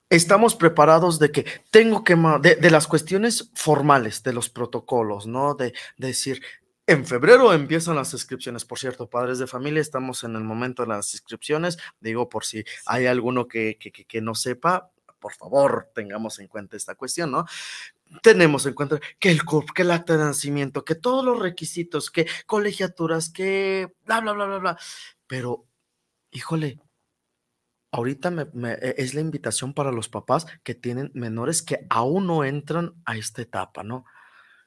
[0.09, 5.55] estamos preparados de que tengo que, de, de, las cuestiones formales, de los protocolos, ¿no?
[5.55, 6.41] De, decir,
[6.85, 8.65] en febrero empiezan las inscripciones.
[8.65, 11.77] Por cierto, padres de familia, estamos en el momento de las inscripciones.
[11.99, 16.77] Digo, por si hay alguno que, que, que no sepa, por favor, tengamos en cuenta
[16.77, 17.45] esta cuestión, ¿no?
[18.21, 22.11] Tenemos en cuenta que el CURP, que el acta de nacimiento, que todos los requisitos,
[22.11, 24.77] que colegiaturas, que bla, bla, bla, bla, bla.
[25.27, 25.65] Pero,
[26.31, 26.79] híjole,
[27.91, 32.93] ahorita e, es la invitación para los papás que tienen menores que aún no entran
[33.05, 34.05] a esta etapa, ¿no?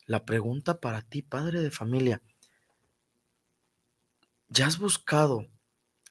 [0.06, 2.22] La pregunta para ti, padre de familia,
[4.48, 5.46] ¿ya has buscado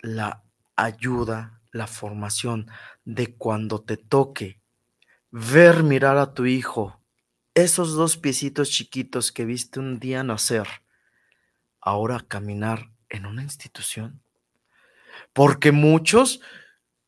[0.02, 0.44] la
[0.76, 2.68] ayuda, la formación
[3.04, 4.62] de cuando te toque
[5.32, 6.99] ver mirar a tu hijo
[7.64, 10.68] esos dos piecitos chiquitos que viste un día nacer,
[11.82, 14.22] ahora caminar en una institución?
[15.34, 16.42] Porque muchos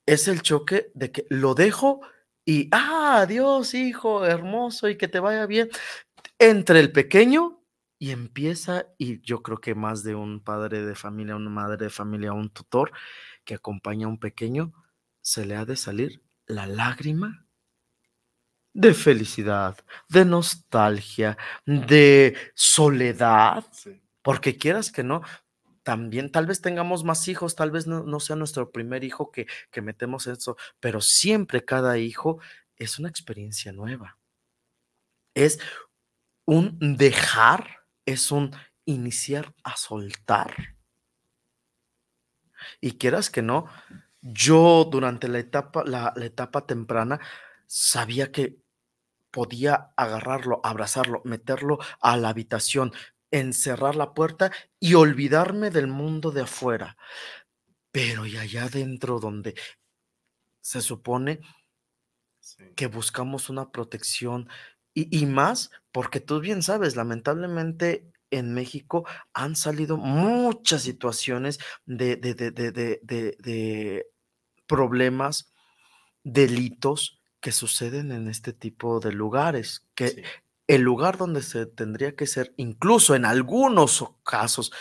[0.05, 2.01] es el choque de que lo dejo
[2.45, 5.69] y, ah, adiós, hijo, hermoso, y que te vaya bien.
[6.39, 7.63] Entre el pequeño
[7.99, 11.89] y empieza, y yo creo que más de un padre de familia, una madre de
[11.91, 12.91] familia, un tutor
[13.45, 14.73] que acompaña a un pequeño,
[15.21, 17.45] se le ha de salir la lágrima
[18.73, 19.77] de felicidad,
[20.09, 23.65] de nostalgia, de soledad,
[24.21, 25.21] porque quieras que no,
[25.83, 29.81] también tal vez tengamos más hijos, tal vez no, sea nuestro primer hijo que, que
[29.81, 32.39] metemos eso, pero siempre cada hijo
[32.77, 34.19] es una experiencia nueva.
[35.33, 35.59] Es
[36.45, 38.55] un dejar, es un
[38.85, 40.75] iniciar a soltar.
[42.79, 43.65] Y quieras que no,
[44.21, 47.19] yo durante la etapa, la etapa temprana,
[47.65, 48.60] sabía que
[49.31, 52.91] podía agarrarlo, abrazarlo, meterlo a la habitación,
[53.31, 56.97] encerrar la puerta y olvidarme del mundo de afuera.
[57.91, 59.55] Pero y allá adentro donde
[60.61, 61.41] se supone
[62.75, 64.49] que buscamos una protección
[64.93, 72.33] y, más porque tú bien sabes, lamentablemente en México han salido muchas situaciones de, de,
[72.33, 72.51] de,
[73.01, 74.05] de
[74.67, 75.53] problemas,
[76.23, 80.23] delitos, que suceden en este tipo de lugares, que
[80.67, 84.71] el lugar donde se tendría que ser, incluso en algunos casos,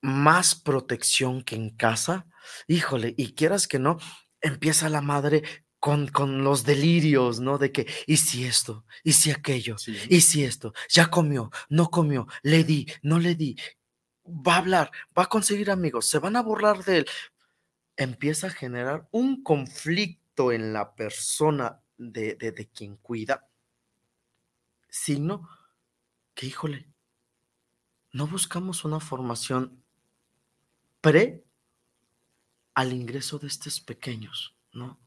[0.00, 2.26] más protección que en casa,
[2.66, 3.98] híjole, y quieras que no,
[4.40, 5.42] empieza la madre
[5.80, 7.58] con, con, los delirios, ¿no?
[7.58, 8.86] De que, ¿y si esto?
[9.02, 9.76] ¿Y si aquello?
[10.08, 10.72] ¿Y si esto?
[10.88, 11.50] ¿Ya comió?
[11.68, 12.26] ¿No comió?
[12.42, 12.86] ¿Le di?
[13.02, 13.56] ¿No le di?
[14.24, 17.06] Va a hablar, va a conseguir amigos, se van a burlar de él.
[17.96, 20.19] Empieza a generar un conflicto
[20.50, 23.48] en la persona de, de, quien cuida,
[24.88, 25.48] sino
[26.34, 26.90] que, híjole,
[28.12, 29.84] no buscamos una formación
[31.00, 31.44] pre
[32.74, 34.98] al ingreso de estos pequeños, ¿no?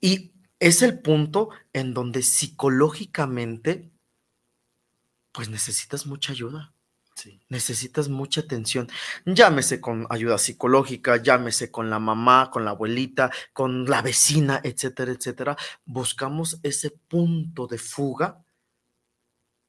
[0.00, 3.90] Y es el punto en donde psicológicamente,
[5.32, 6.75] pues necesitas mucha ayuda.
[7.48, 8.88] Necesitas mucha atención.
[9.24, 15.12] Llámese con ayuda psicológica, llámese con la mamá, con la abuelita, con la vecina, etcétera,
[15.12, 15.56] etcétera.
[15.84, 18.45] Buscamos ese punto de fuga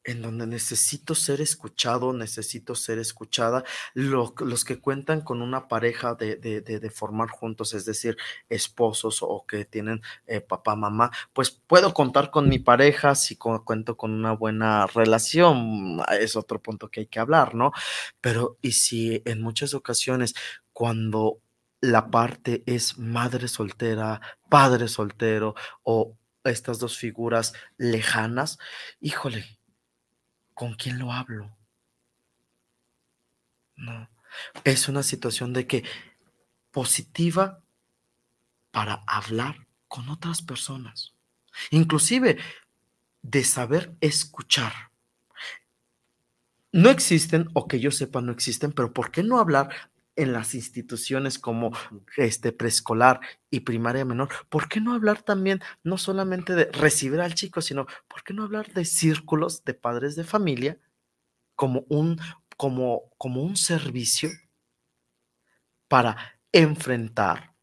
[0.07, 3.63] en donde necesito ser escuchado, necesito ser escuchada.
[3.93, 8.17] los que cuentan con una pareja de, de, formar juntos, es decir,
[8.49, 13.97] esposos o que tienen eh, papá, mamá, pues puedo contar con mi pareja si cuento
[13.97, 16.01] con una buena relación.
[16.19, 17.73] Es otro punto que hay que hablar, ¿no?
[18.21, 20.35] Pero, y si en muchas ocasiones,
[20.71, 21.41] cuando
[21.81, 25.53] la parte es madre soltera, padre soltero
[25.83, 28.57] o estas dos figuras lejanas,
[29.01, 29.56] híjole,
[30.57, 31.55] ¿con quién lo hablo?
[33.75, 34.09] No,
[34.63, 35.83] es una situación de que
[36.71, 37.61] positiva
[38.71, 41.13] para hablar con otras personas,
[41.69, 42.39] inclusive
[43.21, 44.73] de saber escuchar.
[46.71, 50.55] No existen, o que yo sepa, no existen, pero ¿por qué no hablar en las
[50.55, 51.71] instituciones como
[52.17, 57.35] este preescolar y primaria menor, ¿por qué no hablar también no solamente de recibir al
[57.35, 60.79] chico, sino por qué no hablar de círculos de padres de familia
[61.55, 62.19] como un
[62.57, 64.29] como como un servicio
[65.87, 67.55] para enfrentar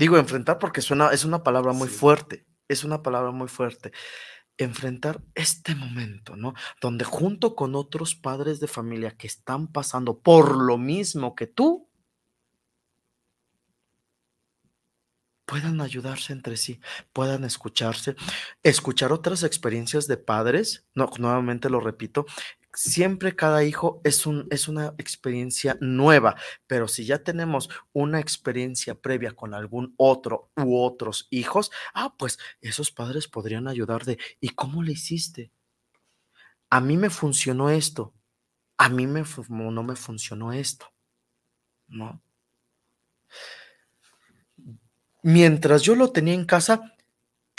[0.00, 3.92] Digo enfrentar porque suena es una palabra muy fuerte, es una palabra muy fuerte
[4.64, 6.54] enfrentar este momento, ¿no?
[6.80, 11.88] Donde junto con otros padres de familia que están pasando por lo mismo que tú,
[15.50, 16.80] puedan ayudarse entre sí,
[17.12, 18.14] puedan escucharse,
[18.62, 22.24] escuchar otras experiencias de padres, no, nuevamente lo repito,
[22.72, 28.94] siempre cada hijo es, un, es una experiencia nueva, pero si ya tenemos una experiencia
[28.94, 34.50] previa con algún otro u otros hijos, ah, pues esos padres podrían ayudar de, ¿y
[34.50, 35.52] cómo le hiciste?
[36.70, 38.14] A mí me funcionó esto,
[38.78, 40.86] a mí me, no me funcionó esto,
[41.88, 42.22] ¿no?
[45.22, 46.94] Mientras yo lo tenía en casa,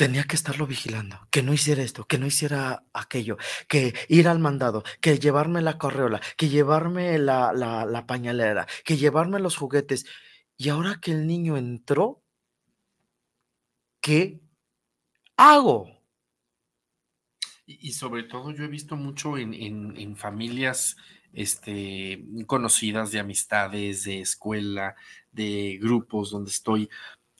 [0.02, 3.38] tenía que estarlo vigilando, que no hiciera esto, que no hiciera aquello,
[3.68, 9.38] que ir al mandado, que llevarme la correola, que llevarme la, la, pañalera, que llevarme
[9.38, 10.08] los juguetes.
[10.58, 12.24] Y ahora que el niño entró,
[14.02, 14.42] ¿qué
[15.38, 16.02] hago?
[17.68, 20.98] Y, sobre todo yo he visto mucho en, en, familias
[21.32, 24.96] este, conocidas de amistades, de escuela,
[25.32, 26.90] de grupos donde estoy,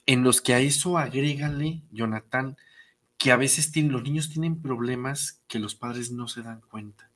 [0.06, 2.58] en los que a eso agrégale, Jonathan,
[3.18, 7.10] que a veces tienen, los niños tienen problemas que los padres no se dan cuenta.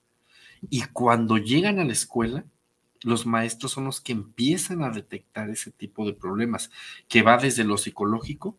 [0.70, 2.46] Y cuando llegan a la escuela,
[3.02, 6.72] los maestros son los que empiezan a detectar ese tipo de problemas,
[7.08, 8.58] que va desde lo psicológico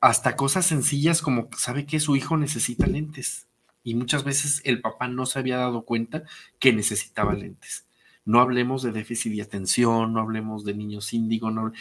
[0.00, 3.46] hasta cosas sencillas como sabe que su hijo necesita lentes.
[3.82, 6.24] Y muchas veces el papá no se había dado cuenta
[6.58, 7.86] que necesitaba lentes.
[8.24, 11.72] No hablemos de déficit de atención, no hablemos de niños índigo, no,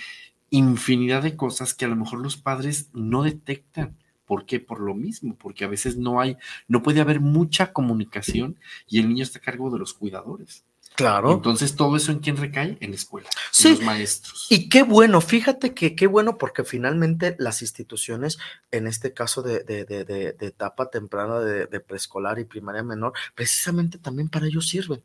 [0.57, 3.97] infinidad de cosas que a lo mejor los padres no detectan.
[4.25, 4.59] ¿Por qué?
[4.59, 6.37] Por lo mismo, porque a veces no hay,
[6.67, 10.65] no puede haber mucha comunicación y el niño está a cargo de los cuidadores.
[10.95, 11.33] Claro.
[11.33, 12.77] Entonces, ¿todo eso en quién recae?
[12.79, 13.67] En la escuela, sí.
[13.67, 14.47] en los maestros.
[14.49, 18.37] Y qué bueno, fíjate que qué bueno, porque finalmente las instituciones,
[18.71, 23.97] en este caso de, de, de, de etapa temprana de, preescolar y primaria menor, precisamente
[23.97, 25.03] también para ellos sirven.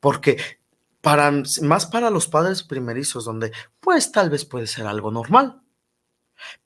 [0.00, 0.36] Porque
[1.00, 1.30] para,
[1.62, 5.62] más para los padres primerizos, donde pues tal vez puede ser algo normal.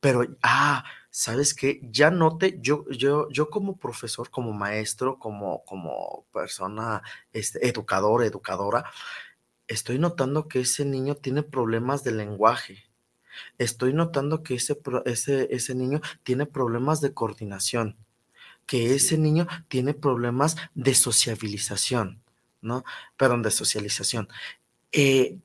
[0.00, 1.80] Pero, ah, ¿sabes qué?
[1.90, 8.84] Ya note, yo, yo, yo como profesor, como maestro, como, como persona este, educador, educadora,
[9.68, 12.84] estoy notando que ese niño tiene problemas de lenguaje.
[13.58, 17.96] Estoy notando que ese, ese, ese niño tiene problemas de coordinación,
[18.66, 22.23] que ese niño tiene problemas de sociabilización
[22.64, 22.84] ¿no?
[23.16, 24.28] Perdón, de socialización.
[24.92, 25.38] Eh,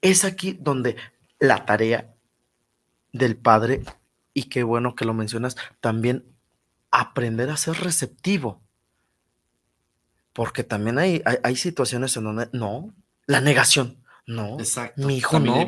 [0.00, 0.96] es aquí donde
[1.38, 2.14] la tarea
[3.12, 3.82] del padre,
[4.34, 6.24] y qué bueno que lo mencionas, también
[6.90, 8.62] aprender a ser receptivo.
[10.32, 12.94] Porque también hay, hay, situaciones en donde no,
[13.26, 13.98] la negación.
[14.26, 14.58] No,
[14.96, 15.66] mi hijo no.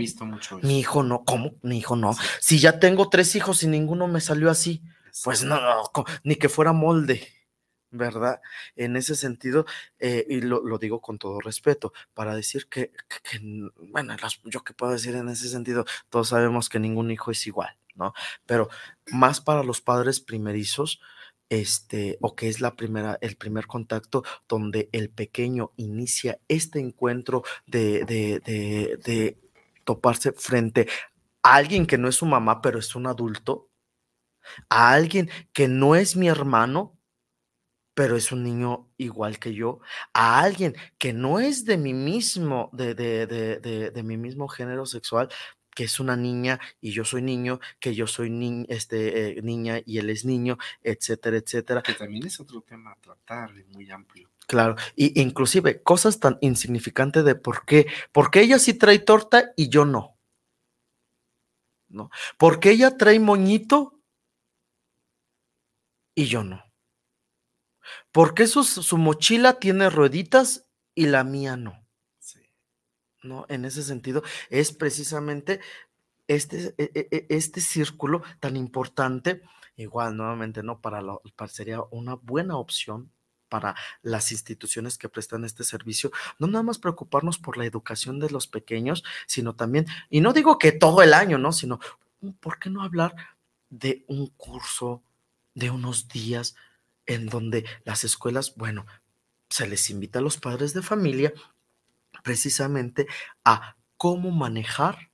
[0.62, 1.54] Mi hijo no, ¿cómo?
[1.62, 2.14] Mi hijo no.
[2.40, 4.82] Si ya tengo tres hijos y ninguno me salió así,
[5.24, 5.58] pues no,
[6.22, 7.26] ni que fuera molde.
[7.92, 8.40] ¿Verdad?
[8.74, 9.66] En ese sentido,
[9.98, 12.92] eh, y lo, digo con todo respeto, para decir que,
[13.78, 17.76] bueno, yo que puedo decir en ese sentido, todos sabemos que ningún hijo es igual,
[17.94, 18.14] ¿no?
[18.46, 18.68] Pero
[19.12, 21.00] más para los padres primerizos,
[21.50, 27.42] este, o que es la primera, el primer contacto donde el pequeño inicia este encuentro
[27.66, 29.38] de, de, de, de
[29.84, 30.88] toparse frente
[31.42, 33.68] a alguien que no es su mamá, pero es un adulto,
[34.68, 36.98] a alguien que no es mi hermano,
[37.94, 39.80] pero es un niño igual que yo,
[40.12, 44.86] a alguien que no es de mi mismo, de, de, de, de, mi mismo género
[44.86, 45.28] sexual,
[45.74, 49.80] que es una niña y yo soy niño, que yo soy ni, este, eh, niña
[49.84, 51.82] y él es niño, etcétera, etcétera.
[51.82, 54.30] Que también es otro tema a tratar, muy amplio.
[54.46, 59.68] Claro, y inclusive cosas tan insignificantes de por qué, porque ella sí trae torta y
[59.68, 60.18] yo no.
[61.88, 62.10] ¿No?
[62.38, 64.00] Porque ella trae moñito
[66.14, 66.71] y yo no.
[68.12, 71.84] ¿Por qué su, su mochila tiene rueditas y la mía no?
[72.18, 72.40] Sí.
[73.22, 73.46] ¿No?
[73.48, 75.60] En ese sentido, es precisamente
[76.28, 79.42] este, e, e, e, este círculo tan importante,
[79.76, 80.80] igual nuevamente, ¿no?
[80.80, 83.10] Para, lo, para sería una buena opción
[83.48, 88.30] para las instituciones que prestan este servicio, no nada más preocuparnos por la educación de
[88.30, 91.52] los pequeños, sino también, y no digo que todo el año, ¿no?
[91.52, 91.78] Sino,
[92.40, 93.14] ¿por qué no hablar
[93.68, 95.02] de un curso,
[95.54, 96.56] de unos días
[97.06, 98.86] en donde las escuelas, bueno,
[99.48, 101.32] se les invita a los padres de familia
[102.22, 103.06] precisamente
[103.44, 105.10] a cómo manejar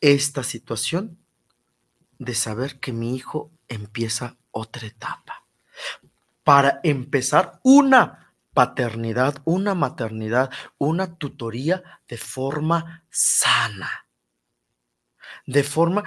[0.00, 1.18] esta situación
[2.18, 5.44] de saber que mi hijo empieza otra etapa.
[6.42, 14.06] Para empezar una paternidad, una maternidad, una tutoría de forma sana,
[15.46, 16.04] de forma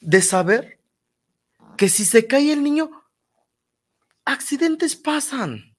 [0.00, 0.75] de saber
[1.76, 2.90] que si se cae el niño,
[4.24, 5.76] accidentes pasan.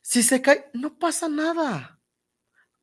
[0.00, 2.00] Si se cae, no pasa nada.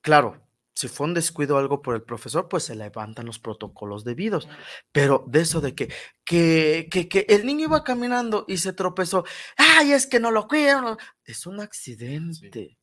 [0.01, 4.03] Claro, si fue un descuido o algo por el profesor, pues se levantan los protocolos
[4.03, 4.49] debidos.
[4.91, 5.93] Pero de eso de que,
[6.25, 9.23] que, que, el niño iba caminando y se tropezó,
[9.57, 12.77] ay, es que no lo cuidan, es un accidente.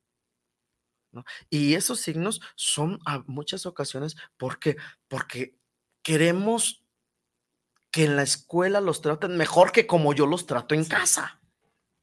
[1.51, 4.77] Y esos signos son a muchas ocasiones porque,
[5.09, 5.59] porque
[6.03, 6.85] queremos
[7.99, 11.41] que en la escuela los traten mejor que como yo los trato en casa.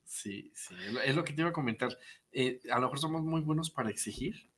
[0.04, 0.76] Sí, sí,
[1.06, 1.98] es lo que te iba a comentar.
[2.34, 4.50] Eh, a lo mejor somos muy buenos para exigir,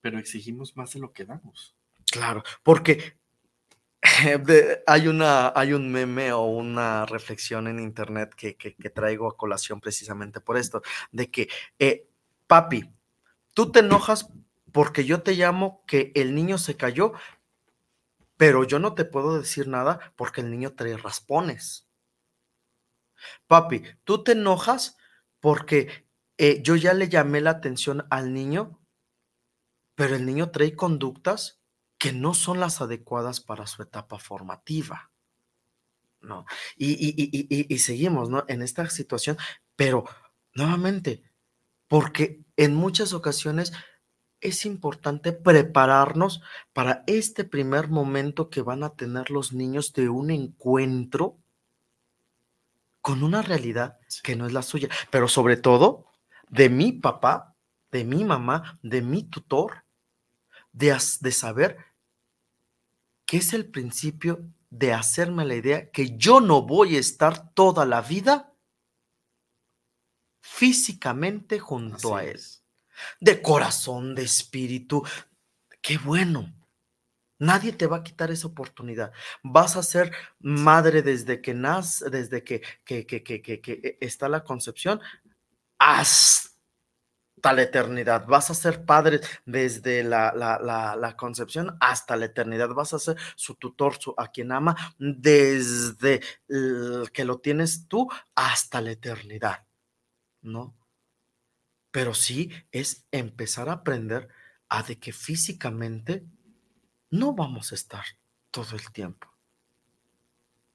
[0.00, 1.74] pero exigimos más de lo que damos.
[2.12, 3.18] Claro, porque
[4.86, 8.54] hay, una, hay un meme o una reflexión en internet que,
[8.90, 10.80] traigo a colación precisamente por esto,
[11.10, 11.48] de que,
[11.80, 12.06] eh,
[12.46, 12.88] papi,
[13.52, 14.28] tú te enojas
[14.70, 17.14] porque yo te llamo que el niño se cayó,
[18.36, 21.88] pero yo no te puedo decir nada porque el niño trae raspones.
[23.46, 24.96] Papi, tú te enojas
[25.40, 28.80] porque eh, yo ya le llamé la atención al niño
[29.94, 31.60] pero el niño trae conductas
[31.98, 35.12] que no son las adecuadas para su etapa formativa.
[36.20, 36.46] ¿no?
[36.76, 38.44] Y, seguimos ¿no?
[38.48, 39.36] en esta situación,
[39.76, 40.04] pero
[40.54, 41.22] nuevamente,
[41.86, 43.72] porque en muchas ocasiones
[44.44, 46.42] es importante prepararnos
[46.74, 51.38] para este primer momento que van a tener los niños de un encuentro
[53.00, 56.06] con una realidad que no es la suya, pero sobre todo
[56.48, 57.56] de mi papá,
[57.90, 59.84] de mi mamá, de mi tutor,
[60.72, 61.78] de, saber
[63.24, 67.86] que es el principio de hacerme la idea que yo no voy a estar toda
[67.86, 68.52] la vida
[70.42, 72.40] físicamente junto a Él.
[73.20, 75.02] De corazón, de espíritu.
[75.80, 76.52] Qué bueno.
[77.38, 79.12] Nadie te va a quitar esa oportunidad.
[79.42, 85.00] Vas a ser madre desde que nace, desde que, que, que, que está la concepción
[85.78, 88.26] hasta la eternidad.
[88.26, 92.68] Vas a ser padre desde la, concepción hasta la eternidad.
[92.70, 96.20] Vas a ser su tutor, su, a quien ama, desde
[97.12, 99.64] que lo tienes tú hasta la eternidad.
[100.40, 100.74] ¿No?
[101.94, 104.28] Pero sí es empezar a aprender
[104.68, 106.26] a de que físicamente
[107.08, 108.04] no vamos a estar
[108.50, 109.28] todo el tiempo.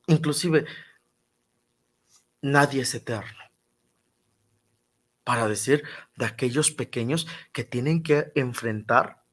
[0.07, 0.65] Inclusive,
[2.41, 3.43] nadie es eterno
[5.26, 5.84] para decir
[6.15, 9.26] de aquellos pequeños que tienen que enfrentar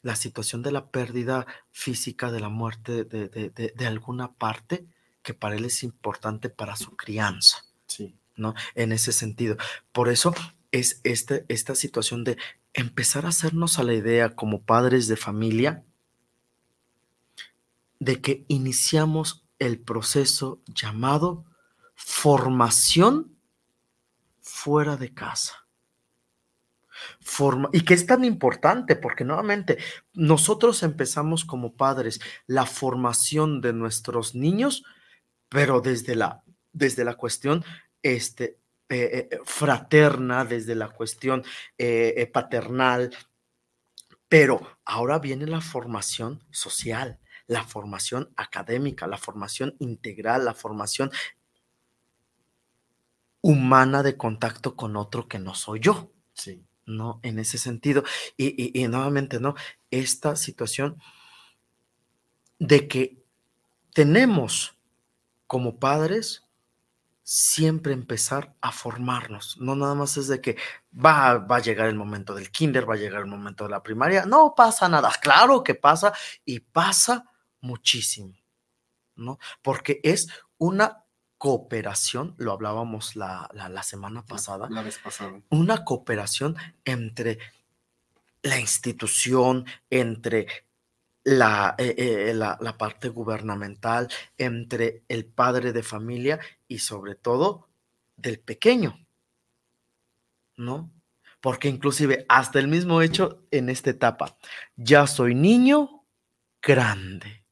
[0.00, 4.86] la situación de la pérdida física, de la muerte de, alguna parte
[5.22, 7.66] que para él es importante para su crianza.
[7.86, 8.16] Sí.
[8.34, 8.54] ¿No?
[8.74, 9.58] En ese sentido.
[9.92, 10.34] Por eso
[10.74, 12.36] es este, esta situación de
[12.72, 15.84] empezar a hacernos a la idea como padres de familia
[18.00, 21.44] de que iniciamos el proceso llamado
[21.94, 23.38] formación
[24.40, 25.68] fuera de casa.
[27.20, 29.78] Forma, y que es tan importante porque nuevamente
[30.12, 32.18] nosotros empezamos como padres
[32.48, 34.82] la formación de nuestros niños,
[35.48, 37.64] pero desde la, desde la cuestión
[38.02, 38.58] este,
[38.90, 41.42] eh, eh, fraterna, desde la cuestión
[41.78, 43.16] eh, paternal,
[44.28, 51.10] pero ahora viene la formación social, la formación académica, la formación integral, la formación
[53.40, 56.12] humana de contacto con otro que no soy yo.
[56.32, 56.64] Sí.
[56.86, 57.20] ¿No?
[57.22, 58.04] En ese sentido.
[58.36, 59.54] Y, y, nuevamente, ¿no?
[59.90, 61.00] Esta situación
[62.58, 63.24] de que
[63.94, 64.76] tenemos
[65.46, 66.43] como padres
[67.24, 69.56] siempre empezar a formarnos.
[69.58, 70.56] No nada más es de que
[70.94, 73.82] va, va, a llegar el momento del kinder, va a llegar el momento de la
[73.82, 74.26] primaria.
[74.26, 75.10] No pasa nada.
[75.20, 76.12] Claro que pasa
[76.44, 77.24] y pasa
[77.60, 78.34] muchísimo,
[79.16, 79.38] ¿no?
[79.62, 81.04] Porque es una
[81.38, 83.48] cooperación, lo hablábamos la,
[83.82, 87.38] semana pasada, la vez pasada, una cooperación entre
[88.42, 90.46] la institución, entre
[91.24, 96.38] la, eh, eh, la, la parte gubernamental, entre el padre de familia
[96.74, 97.68] y sobre todo
[98.16, 99.06] del pequeño,
[100.56, 100.92] ¿no?
[101.40, 104.36] Porque inclusive hasta el mismo hecho en esta etapa,
[104.74, 106.04] ya soy niño
[106.60, 107.44] grande.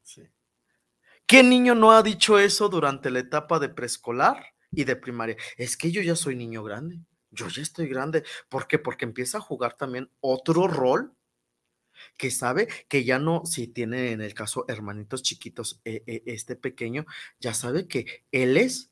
[1.25, 5.37] ¿Qué niño no ha dicho eso durante la etapa de preescolar y de primaria?
[5.57, 6.99] Es que yo ya soy niño grande,
[7.31, 8.25] yo ya estoy grande.
[8.49, 8.81] ¿Por qué?
[8.81, 11.14] Porque empieza a jugar también otro rol
[12.16, 16.57] que sabe que ya no, si tiene en el caso hermanitos chiquitos, eh, eh, este
[16.57, 17.07] pequeño,
[17.40, 18.90] ya sabe que él es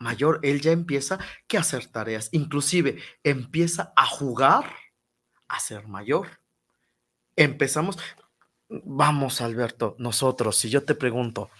[0.00, 4.74] mayor, él ya empieza que a hacer tareas, inclusive empieza a jugar
[5.46, 6.40] a ser mayor.
[7.36, 7.98] Empezamos,
[8.68, 11.50] vamos Alberto, nosotros, si yo te pregunto,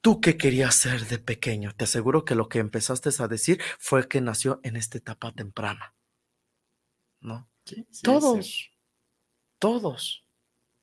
[0.00, 1.74] ¿tú qué querías ser de pequeño?
[1.74, 5.94] Te aseguro que lo que empezaste a decir fue que nació en esta etapa temprana.
[7.20, 7.48] ¿No?
[8.02, 8.70] Todos
[9.64, 10.26] todos,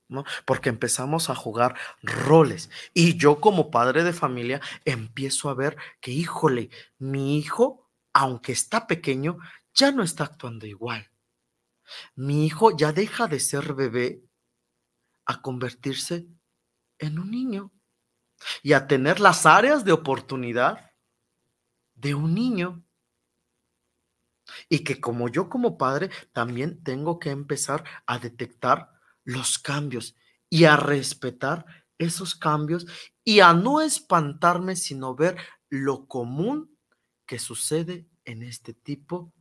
[0.07, 0.23] ¿no?
[0.43, 2.71] Porque empezamos a jugar roles.
[2.95, 8.87] Y yo como padre de familia empiezo a ver que, híjole, mi hijo, aunque está
[8.87, 9.37] pequeño,
[9.75, 11.11] ya no está actuando igual.
[12.15, 14.23] Mi hijo ya deja de ser bebé
[15.27, 16.25] a convertirse
[16.97, 17.71] en un niño
[18.63, 20.91] y a tener las áreas de oportunidad
[21.93, 22.83] de un niño.
[24.69, 28.91] Y que como yo como padre también tengo que empezar a detectar
[29.23, 30.15] los cambios
[30.49, 31.65] y a respetar
[31.97, 32.87] esos cambios
[33.23, 35.37] y a no espantarme, sino ver
[35.69, 36.77] lo común
[37.25, 39.33] que sucede en este tipo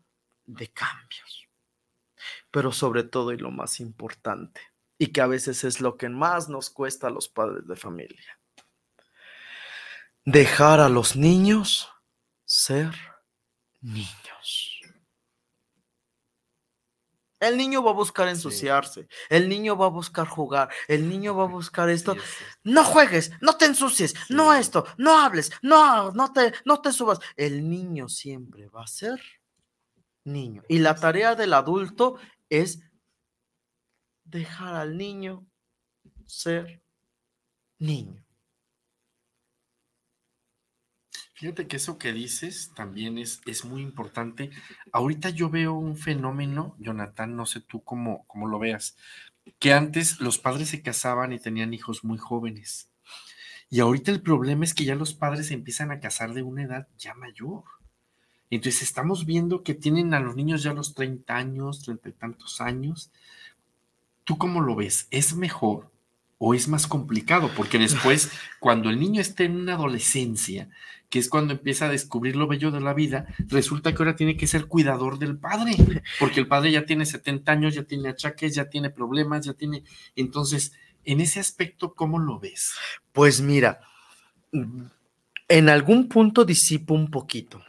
[0.45, 1.49] de cambios.
[2.51, 4.61] Pero sobre todo y lo más importante,
[4.99, 8.39] y que a veces es lo que más nos cuesta a los padres de familia,
[10.25, 11.89] dejar a los niños
[12.45, 12.93] ser
[13.81, 14.70] niños.
[17.41, 21.45] El niño va a buscar ensuciarse, el niño va a buscar jugar, el niño va
[21.45, 22.15] a buscar esto.
[22.63, 27.19] No juegues, no te ensucies, no esto, no hables, no, no te, no te subas.
[27.37, 29.21] El niño siempre va a ser
[30.25, 30.63] niño.
[30.69, 32.17] Y la tarea del adulto
[32.51, 32.81] es
[34.25, 35.47] dejar al niño
[36.27, 36.83] ser
[37.79, 38.25] niño.
[41.41, 44.51] Fíjate que eso que dices también es, es muy importante.
[44.93, 48.99] Ahorita yo veo un fenómeno, Jonathan, no sé tú cómo, cómo lo veas,
[49.59, 52.91] que antes los padres se casaban y tenían hijos muy jóvenes.
[53.71, 56.89] Y ahorita el problema es que ya los padres empiezan a casar de una edad
[56.99, 57.65] ya mayor.
[58.51, 62.61] Entonces estamos viendo que tienen a los niños ya los 30 años, 30 y tantos
[62.61, 63.11] años.
[64.25, 65.09] ¿Tú cómo lo ves?
[65.11, 65.90] ¿Es mejor
[66.43, 67.51] o es más complicado?
[67.55, 70.71] Porque después, cuando el niño esté en una adolescencia,
[71.11, 74.39] que es cuando empieza a descubrir lo bello de la vida, resulta que ahora tiene
[74.39, 75.77] que ser cuidador del padre,
[76.19, 79.85] porque el padre ya tiene 70 años, ya tiene achaques, ya tiene problemas, ya tiene...
[80.17, 80.73] Entonces,
[81.05, 82.73] en ese aspecto, ¿cómo lo ves?
[83.13, 83.81] Pues mira,
[85.49, 87.63] en algún punto disipo un poquito,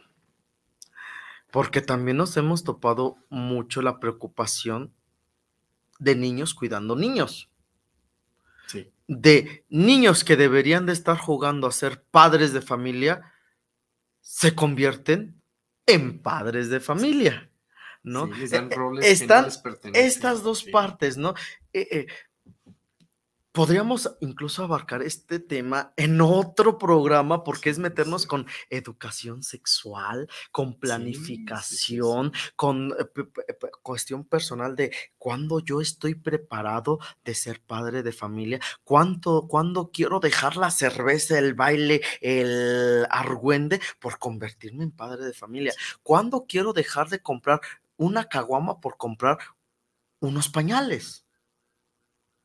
[1.50, 4.94] porque también nos hemos topado mucho la preocupación
[5.98, 7.51] de niños cuidando niños.
[9.20, 13.32] De niños que deberían de estar jugando a ser padres de familia,
[14.20, 15.42] se convierten
[15.86, 17.50] en padres de familia,
[18.02, 18.26] ¿no?
[18.26, 20.70] Sí, les dan roles que no Están les estas dos sí.
[20.70, 21.34] partes, ¿no?
[21.72, 22.06] Eh, eh,
[23.52, 30.80] Podríamos incluso abarcar este tema en otro programa porque es meternos con educación sexual, con
[30.80, 33.24] planificación, con eh,
[33.82, 40.18] cuestión personal de cuándo yo estoy preparado de ser padre de familia, cuánto, cuándo quiero
[40.18, 46.72] dejar la cerveza, el baile, el argüende por convertirme en padre de familia, cuándo quiero
[46.72, 47.60] dejar de comprar
[47.98, 49.36] una caguama por comprar
[50.20, 51.21] unos pañales.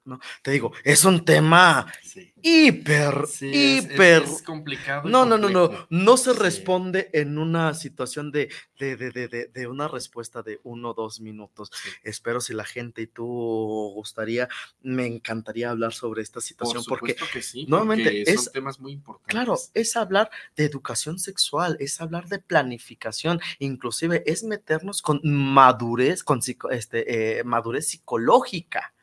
[0.07, 0.19] ¿No?
[0.41, 2.33] Te digo, es un tema Sí.
[2.41, 4.23] hiper, Sí, es- es- hiper.
[4.23, 6.39] es complicado no, no, no, no, no se Sí.
[6.39, 8.49] responde en una situación de,
[8.79, 11.71] de, de, de, de- de una respuesta de uno o dos minutos.
[12.03, 13.25] Espero si la gente y tú
[13.93, 14.47] gustaría,
[14.81, 18.53] me encantaría hablar sobre esta Por situación porque supuesto que sí, nuevamente, porque es- son
[18.53, 19.31] temas muy importantes.
[19.33, 26.23] Claro, es hablar de educación sexual, es hablar de planificación, inclusive es meternos con madurez,
[26.23, 28.93] con psico- este, eh, madurez psicológica,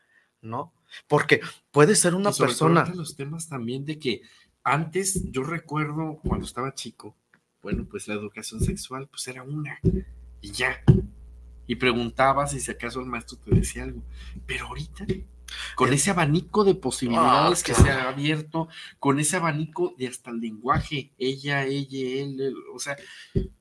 [0.41, 0.73] ¿no?
[1.07, 1.41] Porque
[1.71, 2.79] puede ser una Y sobre todo persona.
[2.81, 4.21] ahorita los temas también de que
[4.63, 7.15] antes, yo recuerdo cuando estaba chico,
[7.61, 9.79] bueno, pues la educación sexual pues era una
[10.41, 10.83] y ya.
[11.67, 14.03] Y preguntabas y si acaso el maestro te decía algo.
[14.45, 15.05] Pero ahorita
[15.75, 17.83] con ese abanico de posibilidades Ah, que claro.
[17.83, 18.67] se ha abierto,
[18.99, 22.95] con ese abanico de hasta el lenguaje, ella, ella, él, él, o sea,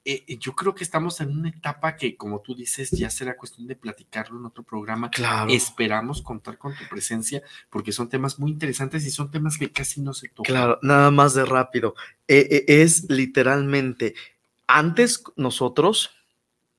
[0.05, 3.67] eh, yo creo que estamos en una etapa que, como tú dices, ya será cuestión
[3.67, 5.11] de platicarlo en otro programa.
[5.11, 5.51] Claro.
[5.51, 10.01] Esperamos contar con tu presencia porque son temas muy interesantes y son temas que casi
[10.01, 10.55] no se tocan.
[10.55, 11.95] Claro, nada más de rápido.
[12.29, 14.15] Eh, eh, es literalmente,
[14.67, 16.11] antes nosotros,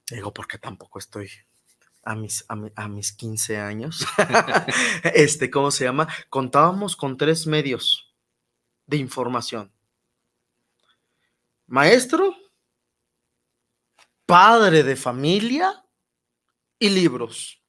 [0.09, 1.29] digo porque tampoco estoy
[2.05, 4.05] a mis, a, a mis 15 años,
[5.03, 6.07] este, ¿cómo se llama?
[6.29, 8.15] Contábamos con tres medios
[8.85, 9.71] de información.
[11.67, 12.35] Maestro,
[14.25, 15.83] padre de familia
[16.77, 17.64] y libros.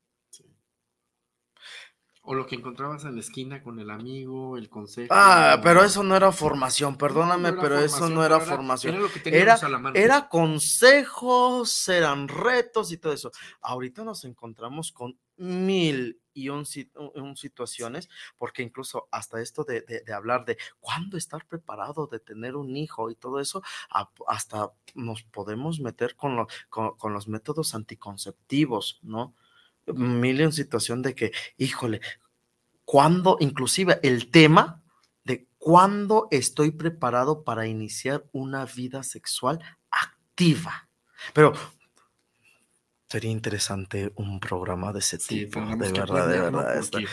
[2.29, 5.15] O lo que encontrabas en la esquina con el amigo, el consejo.
[5.15, 8.95] Ah, pero eso no era formación, perdóname, No, no era pero eso no era formación.
[8.95, 9.97] Era lo que teníamos Era, a la mano.
[9.97, 13.31] era consejos, eran retos y todo eso.
[13.61, 16.65] Ahorita nos encontramos con mil y un,
[16.97, 22.07] un- un situaciones, porque incluso hasta esto de, de- de hablar de cuándo estar preparado
[22.09, 26.97] de tener un hijo y todo eso, a- hasta nos podemos meter con, lo- con,
[26.97, 29.35] con los métodos anticonceptivos, ¿no?
[29.95, 32.01] Mil un situación de que, híjole,
[32.85, 34.83] cuándo, inclusive el tema
[35.25, 39.61] de cuándo estoy preparado para iniciar una vida sexual
[39.91, 40.89] activa.
[41.33, 41.53] Pero
[43.09, 46.81] sería interesante un programa de ese Sí, tipo, de verdad, de verdad.
[46.81, 47.07] porque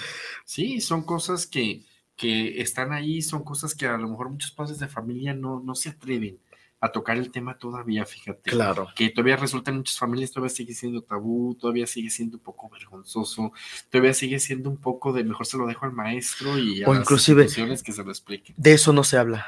[0.45, 4.79] Sí, son cosas que, que están ahí, son cosas que a lo mejor muchos padres
[4.79, 6.39] de familia no, no se atreven
[6.85, 8.49] a tocar el tema todavía, fíjate.
[8.51, 8.89] Claro.
[8.95, 12.69] Que todavía resulta en muchas familias, todavía sigue siendo tabú, todavía sigue siendo un poco
[12.69, 13.53] vergonzoso,
[13.89, 16.93] todavía sigue siendo un poco de mejor se lo dejo al maestro y a O
[16.93, 17.45] las inclusive-
[17.83, 18.53] que se lo expliquen.
[18.57, 19.45] De eso no se habla.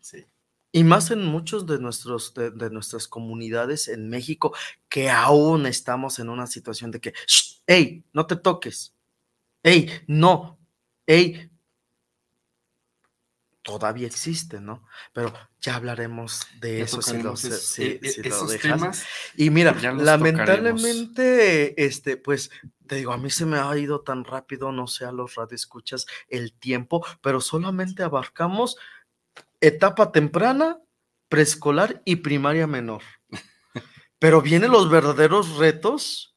[0.00, 0.24] Sí.
[0.72, 4.54] Y más en muchos de, nuestros, de, de nuestras comunidades en México
[4.90, 8.94] que aún estamos en una situación de que, "Shh, hey, no te toques.
[9.62, 10.58] Hey, no.
[11.06, 11.48] Hey,
[13.64, 14.86] todavía existe, ¿no?
[15.12, 18.60] Pero ya hablaremos de Ya eso si, lo, tocaremos si- esos- si- lo dejas.
[18.62, 19.04] temas.
[19.36, 19.72] Y mira,
[20.04, 22.50] lamentablemente, este, pues,
[22.86, 26.06] te digo, a mí se me ha ido tan rápido, no sé a los radioescuchas
[26.28, 28.76] el tiempo, pero solamente abarcamos
[29.60, 30.78] etapa temprana,
[31.28, 33.02] preescolar y primaria menor.
[34.18, 36.36] Pero vienen los verdaderos retos,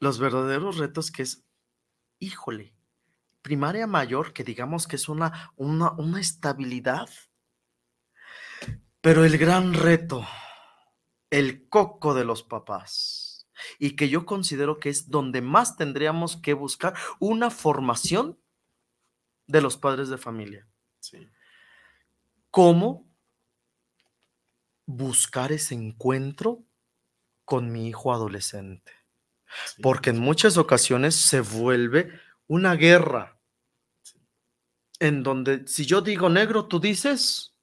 [0.00, 1.44] los verdaderos retos que es,
[2.18, 2.73] híjole,
[3.44, 7.10] primaria mayor, que digamos que es una, una, una estabilidad,
[9.02, 10.26] pero el gran reto,
[11.28, 13.46] el coco de los papás,
[13.78, 18.40] y que yo considero que es donde más tendríamos que buscar una formación
[19.46, 20.66] de los padres de familia.
[21.00, 21.28] Sí.
[22.50, 23.06] ¿Cómo
[24.86, 26.64] buscar ese encuentro
[27.44, 28.92] con mi hijo adolescente?
[29.66, 29.82] sí.
[29.82, 32.10] Porque en muchas ocasiones se vuelve
[32.46, 33.33] una guerra
[35.04, 37.54] en donde si yo digo negro, tú dices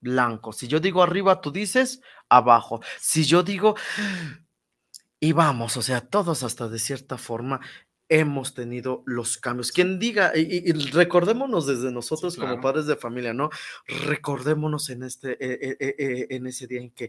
[0.00, 0.52] blanco.
[0.52, 2.80] Si yo digo arriba, tú dices abajo.
[3.00, 3.76] Si yo digo...
[5.20, 7.60] Y vamos, o sea, todos hasta de cierta forma
[8.08, 9.70] hemos tenido los cambios.
[9.70, 12.60] Quien diga, y, recordémonos desde nosotros como claro.
[12.60, 13.48] padres de familia, ¿no?
[13.86, 17.08] Recordémonos en, este, eh, eh, eh, en ese día en que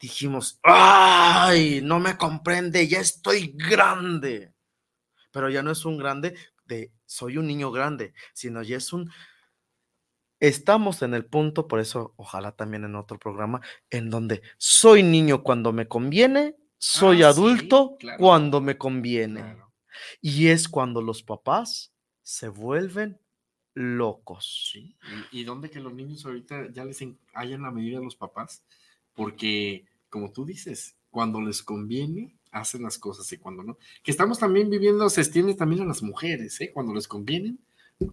[0.00, 4.52] dijimos, ay, no me comprende, ya estoy grande.
[5.30, 6.34] Pero ya no es un grande
[6.64, 9.10] de soy un niño grande, sino ya es un...
[10.40, 13.60] Estamos en el punto, por eso ojalá también en otro programa,
[13.90, 18.18] en donde soy niño cuando me conviene, soy Ah, sí, adulto claro.
[18.18, 19.40] cuando me conviene.
[19.40, 19.72] Claro.
[20.20, 21.92] Y es cuando los papás
[22.22, 23.20] se vuelven
[23.74, 24.70] locos.
[24.72, 24.96] Sí,
[25.30, 27.04] ¿Y, dónde que los niños ahorita ya les
[27.34, 28.64] hayan la medida de los papás?
[29.14, 33.78] Porque, como tú dices, cuando les conviene, hacen las cosas y cuando no.
[34.02, 36.70] Que estamos también viviendo, se extiende también a las mujeres, ¿eh?
[36.72, 37.58] Cuando les convienen,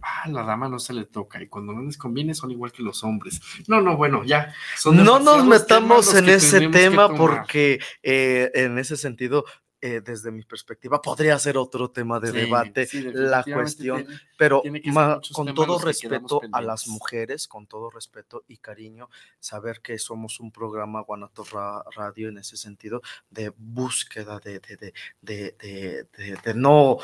[0.02, 2.82] ah, la dama no se le toca y cuando no les conviene son igual que
[2.82, 3.40] los hombres.
[3.68, 4.54] No, no, bueno, ya.
[4.76, 9.44] son No nos metamos en ese tema porque eh, en ese sentido,
[9.82, 14.20] eh, desde mi perspectiva, podría ser otro tema de Sí, debate sí, la cuestión, tiene-
[14.36, 19.08] pero tiene ma- con todo respeto a las mujeres, con todo respeto y cariño,
[19.38, 23.00] saber que somos un programa Guanato Ra- Radio en ese sentido
[23.30, 26.98] de búsqueda de, de, de, de, de- de- de no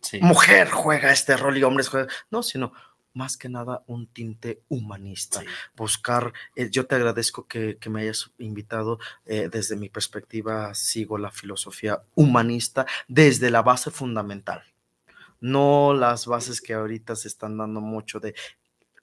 [0.00, 0.20] Sí.
[0.22, 2.72] mujer juega este rol y hombres juegan, no, sino
[3.18, 5.46] más que nada un tinte humanista Sí.
[5.76, 11.18] buscar, eh, yo te agradezco que, que me hayas invitado, eh, desde mi perspectiva sigo
[11.18, 14.62] la filosofía humanista desde la base fundamental,
[15.40, 18.34] no las bases que ahorita se están dando mucho de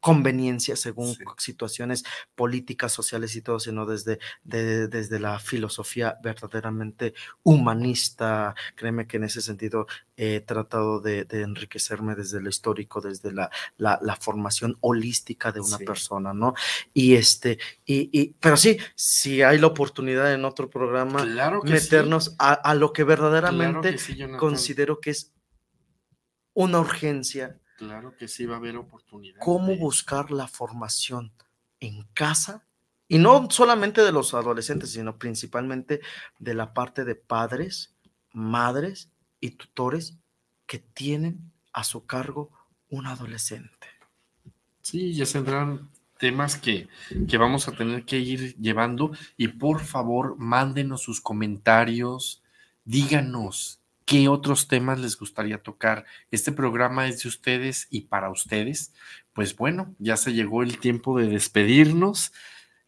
[0.06, 2.04] conveniencia según situaciones
[2.36, 8.54] políticas, sociales y todo, sino desde, desde la filosofía verdaderamente humanista.
[8.76, 14.16] Créeme que en ese sentido he tratado de, enriquecerme desde lo histórico, desde la, la,
[14.22, 16.54] formación holística de una persona, ¿no?
[16.94, 21.26] Y este, y, pero sí, si hay la oportunidad en otro programa,
[21.64, 23.98] meternos a, lo que verdaderamente
[24.38, 25.34] considero que es
[26.54, 29.40] una urgencia Claro que sí va a haber oportunidad.
[29.42, 31.34] ¿Cómo buscar la formación
[31.80, 32.66] en casa?
[33.08, 36.02] Y no solamente de los adolescentes, sino principalmente
[36.40, 37.94] de la parte de padres,
[38.32, 40.18] madres y tutores
[40.66, 42.52] que tienen a su cargo
[42.90, 43.88] un adolescente.
[44.82, 46.88] Sí, ya tendrán temas que,
[47.28, 52.42] que, vamos a tener que ir llevando y por favor mándenos sus comentarios,
[52.86, 56.06] díganos ¿Qué otros temas les gustaría tocar?
[56.30, 58.94] Este programa es de ustedes y para ustedes.
[59.34, 62.32] Pues bueno, ya se llegó el tiempo de despedirnos.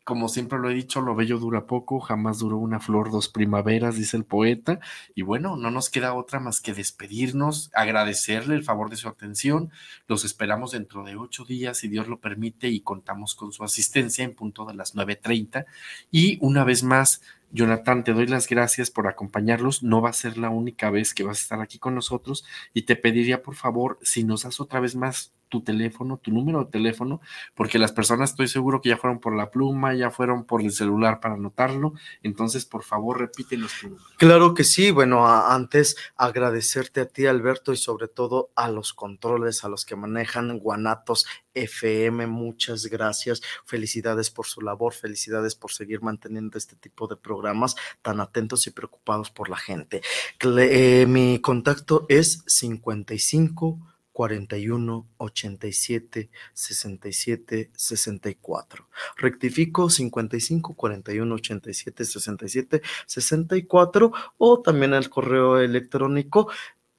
[0.04, 3.98] Como siempre lo he dicho, lo bello dura poco, jamás duró una flor dos primaveras,
[3.98, 4.80] dice el poeta.
[5.16, 9.72] Y bueno, no nos queda otra más que despedirnos, agradecerle el favor de su atención.
[10.08, 14.24] Los esperamos dentro de ocho días, si Dios lo permite, y contamos con su asistencia
[14.24, 15.66] en punto de las 9.30.
[16.12, 17.22] Y una vez más,
[17.52, 19.84] Jonathan, te doy las gracias por acompañarlos.
[19.84, 22.84] No va a ser la única vez que vas a estar aquí con nosotros y
[22.84, 26.72] te pediría por favor si nos das otra vez más tu teléfono, tu número de
[26.72, 27.22] teléfono,
[27.56, 30.72] porque las personas estoy seguro que ya fueron por la pluma, ya fueron por el
[30.72, 31.94] celular para anotarlo.
[32.24, 33.98] Entonces, por favor, repítenos tu.
[34.18, 34.92] Claro que sí.
[34.92, 39.96] Bueno, antes agradecerte a ti, Alberto, y sobre todo a los controles, a los que
[39.96, 41.26] manejan Guanatos
[41.64, 42.28] FM.
[42.28, 43.42] Muchas gracias.
[43.66, 48.72] Felicidades por su labor, felicidades por seguir manteniendo este tipo de programas tan atentos y
[48.72, 50.02] preocupados por la gente.
[50.40, 53.80] Eh, mi contacto es 55
[54.18, 58.90] 41 87 67 64.
[59.18, 66.50] Rectifico 55 41 87 67 64 o también el correo electrónico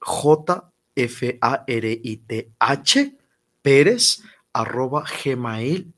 [0.01, 0.71] jfarit
[2.61, 3.17] h
[3.63, 4.23] pérez
[4.59, 5.97] arroba gmail.com.mx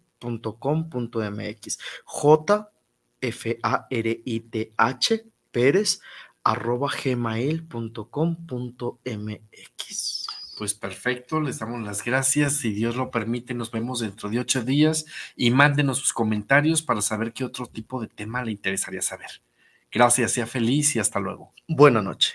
[2.06, 3.46] jfarit
[5.50, 6.00] pérez
[6.44, 7.90] arroba gmail.com.mx
[10.60, 12.58] pues perfecto, les damos las gracias.
[12.58, 17.00] Si Dios lo permite, nos vemos dentro de ocho días y mándenos sus comentarios para
[17.00, 19.30] saber qué otro tipo de tema le interesaría saber.
[19.90, 21.54] Gracias, sea feliz y hasta luego.
[21.66, 22.34] Buenas noches.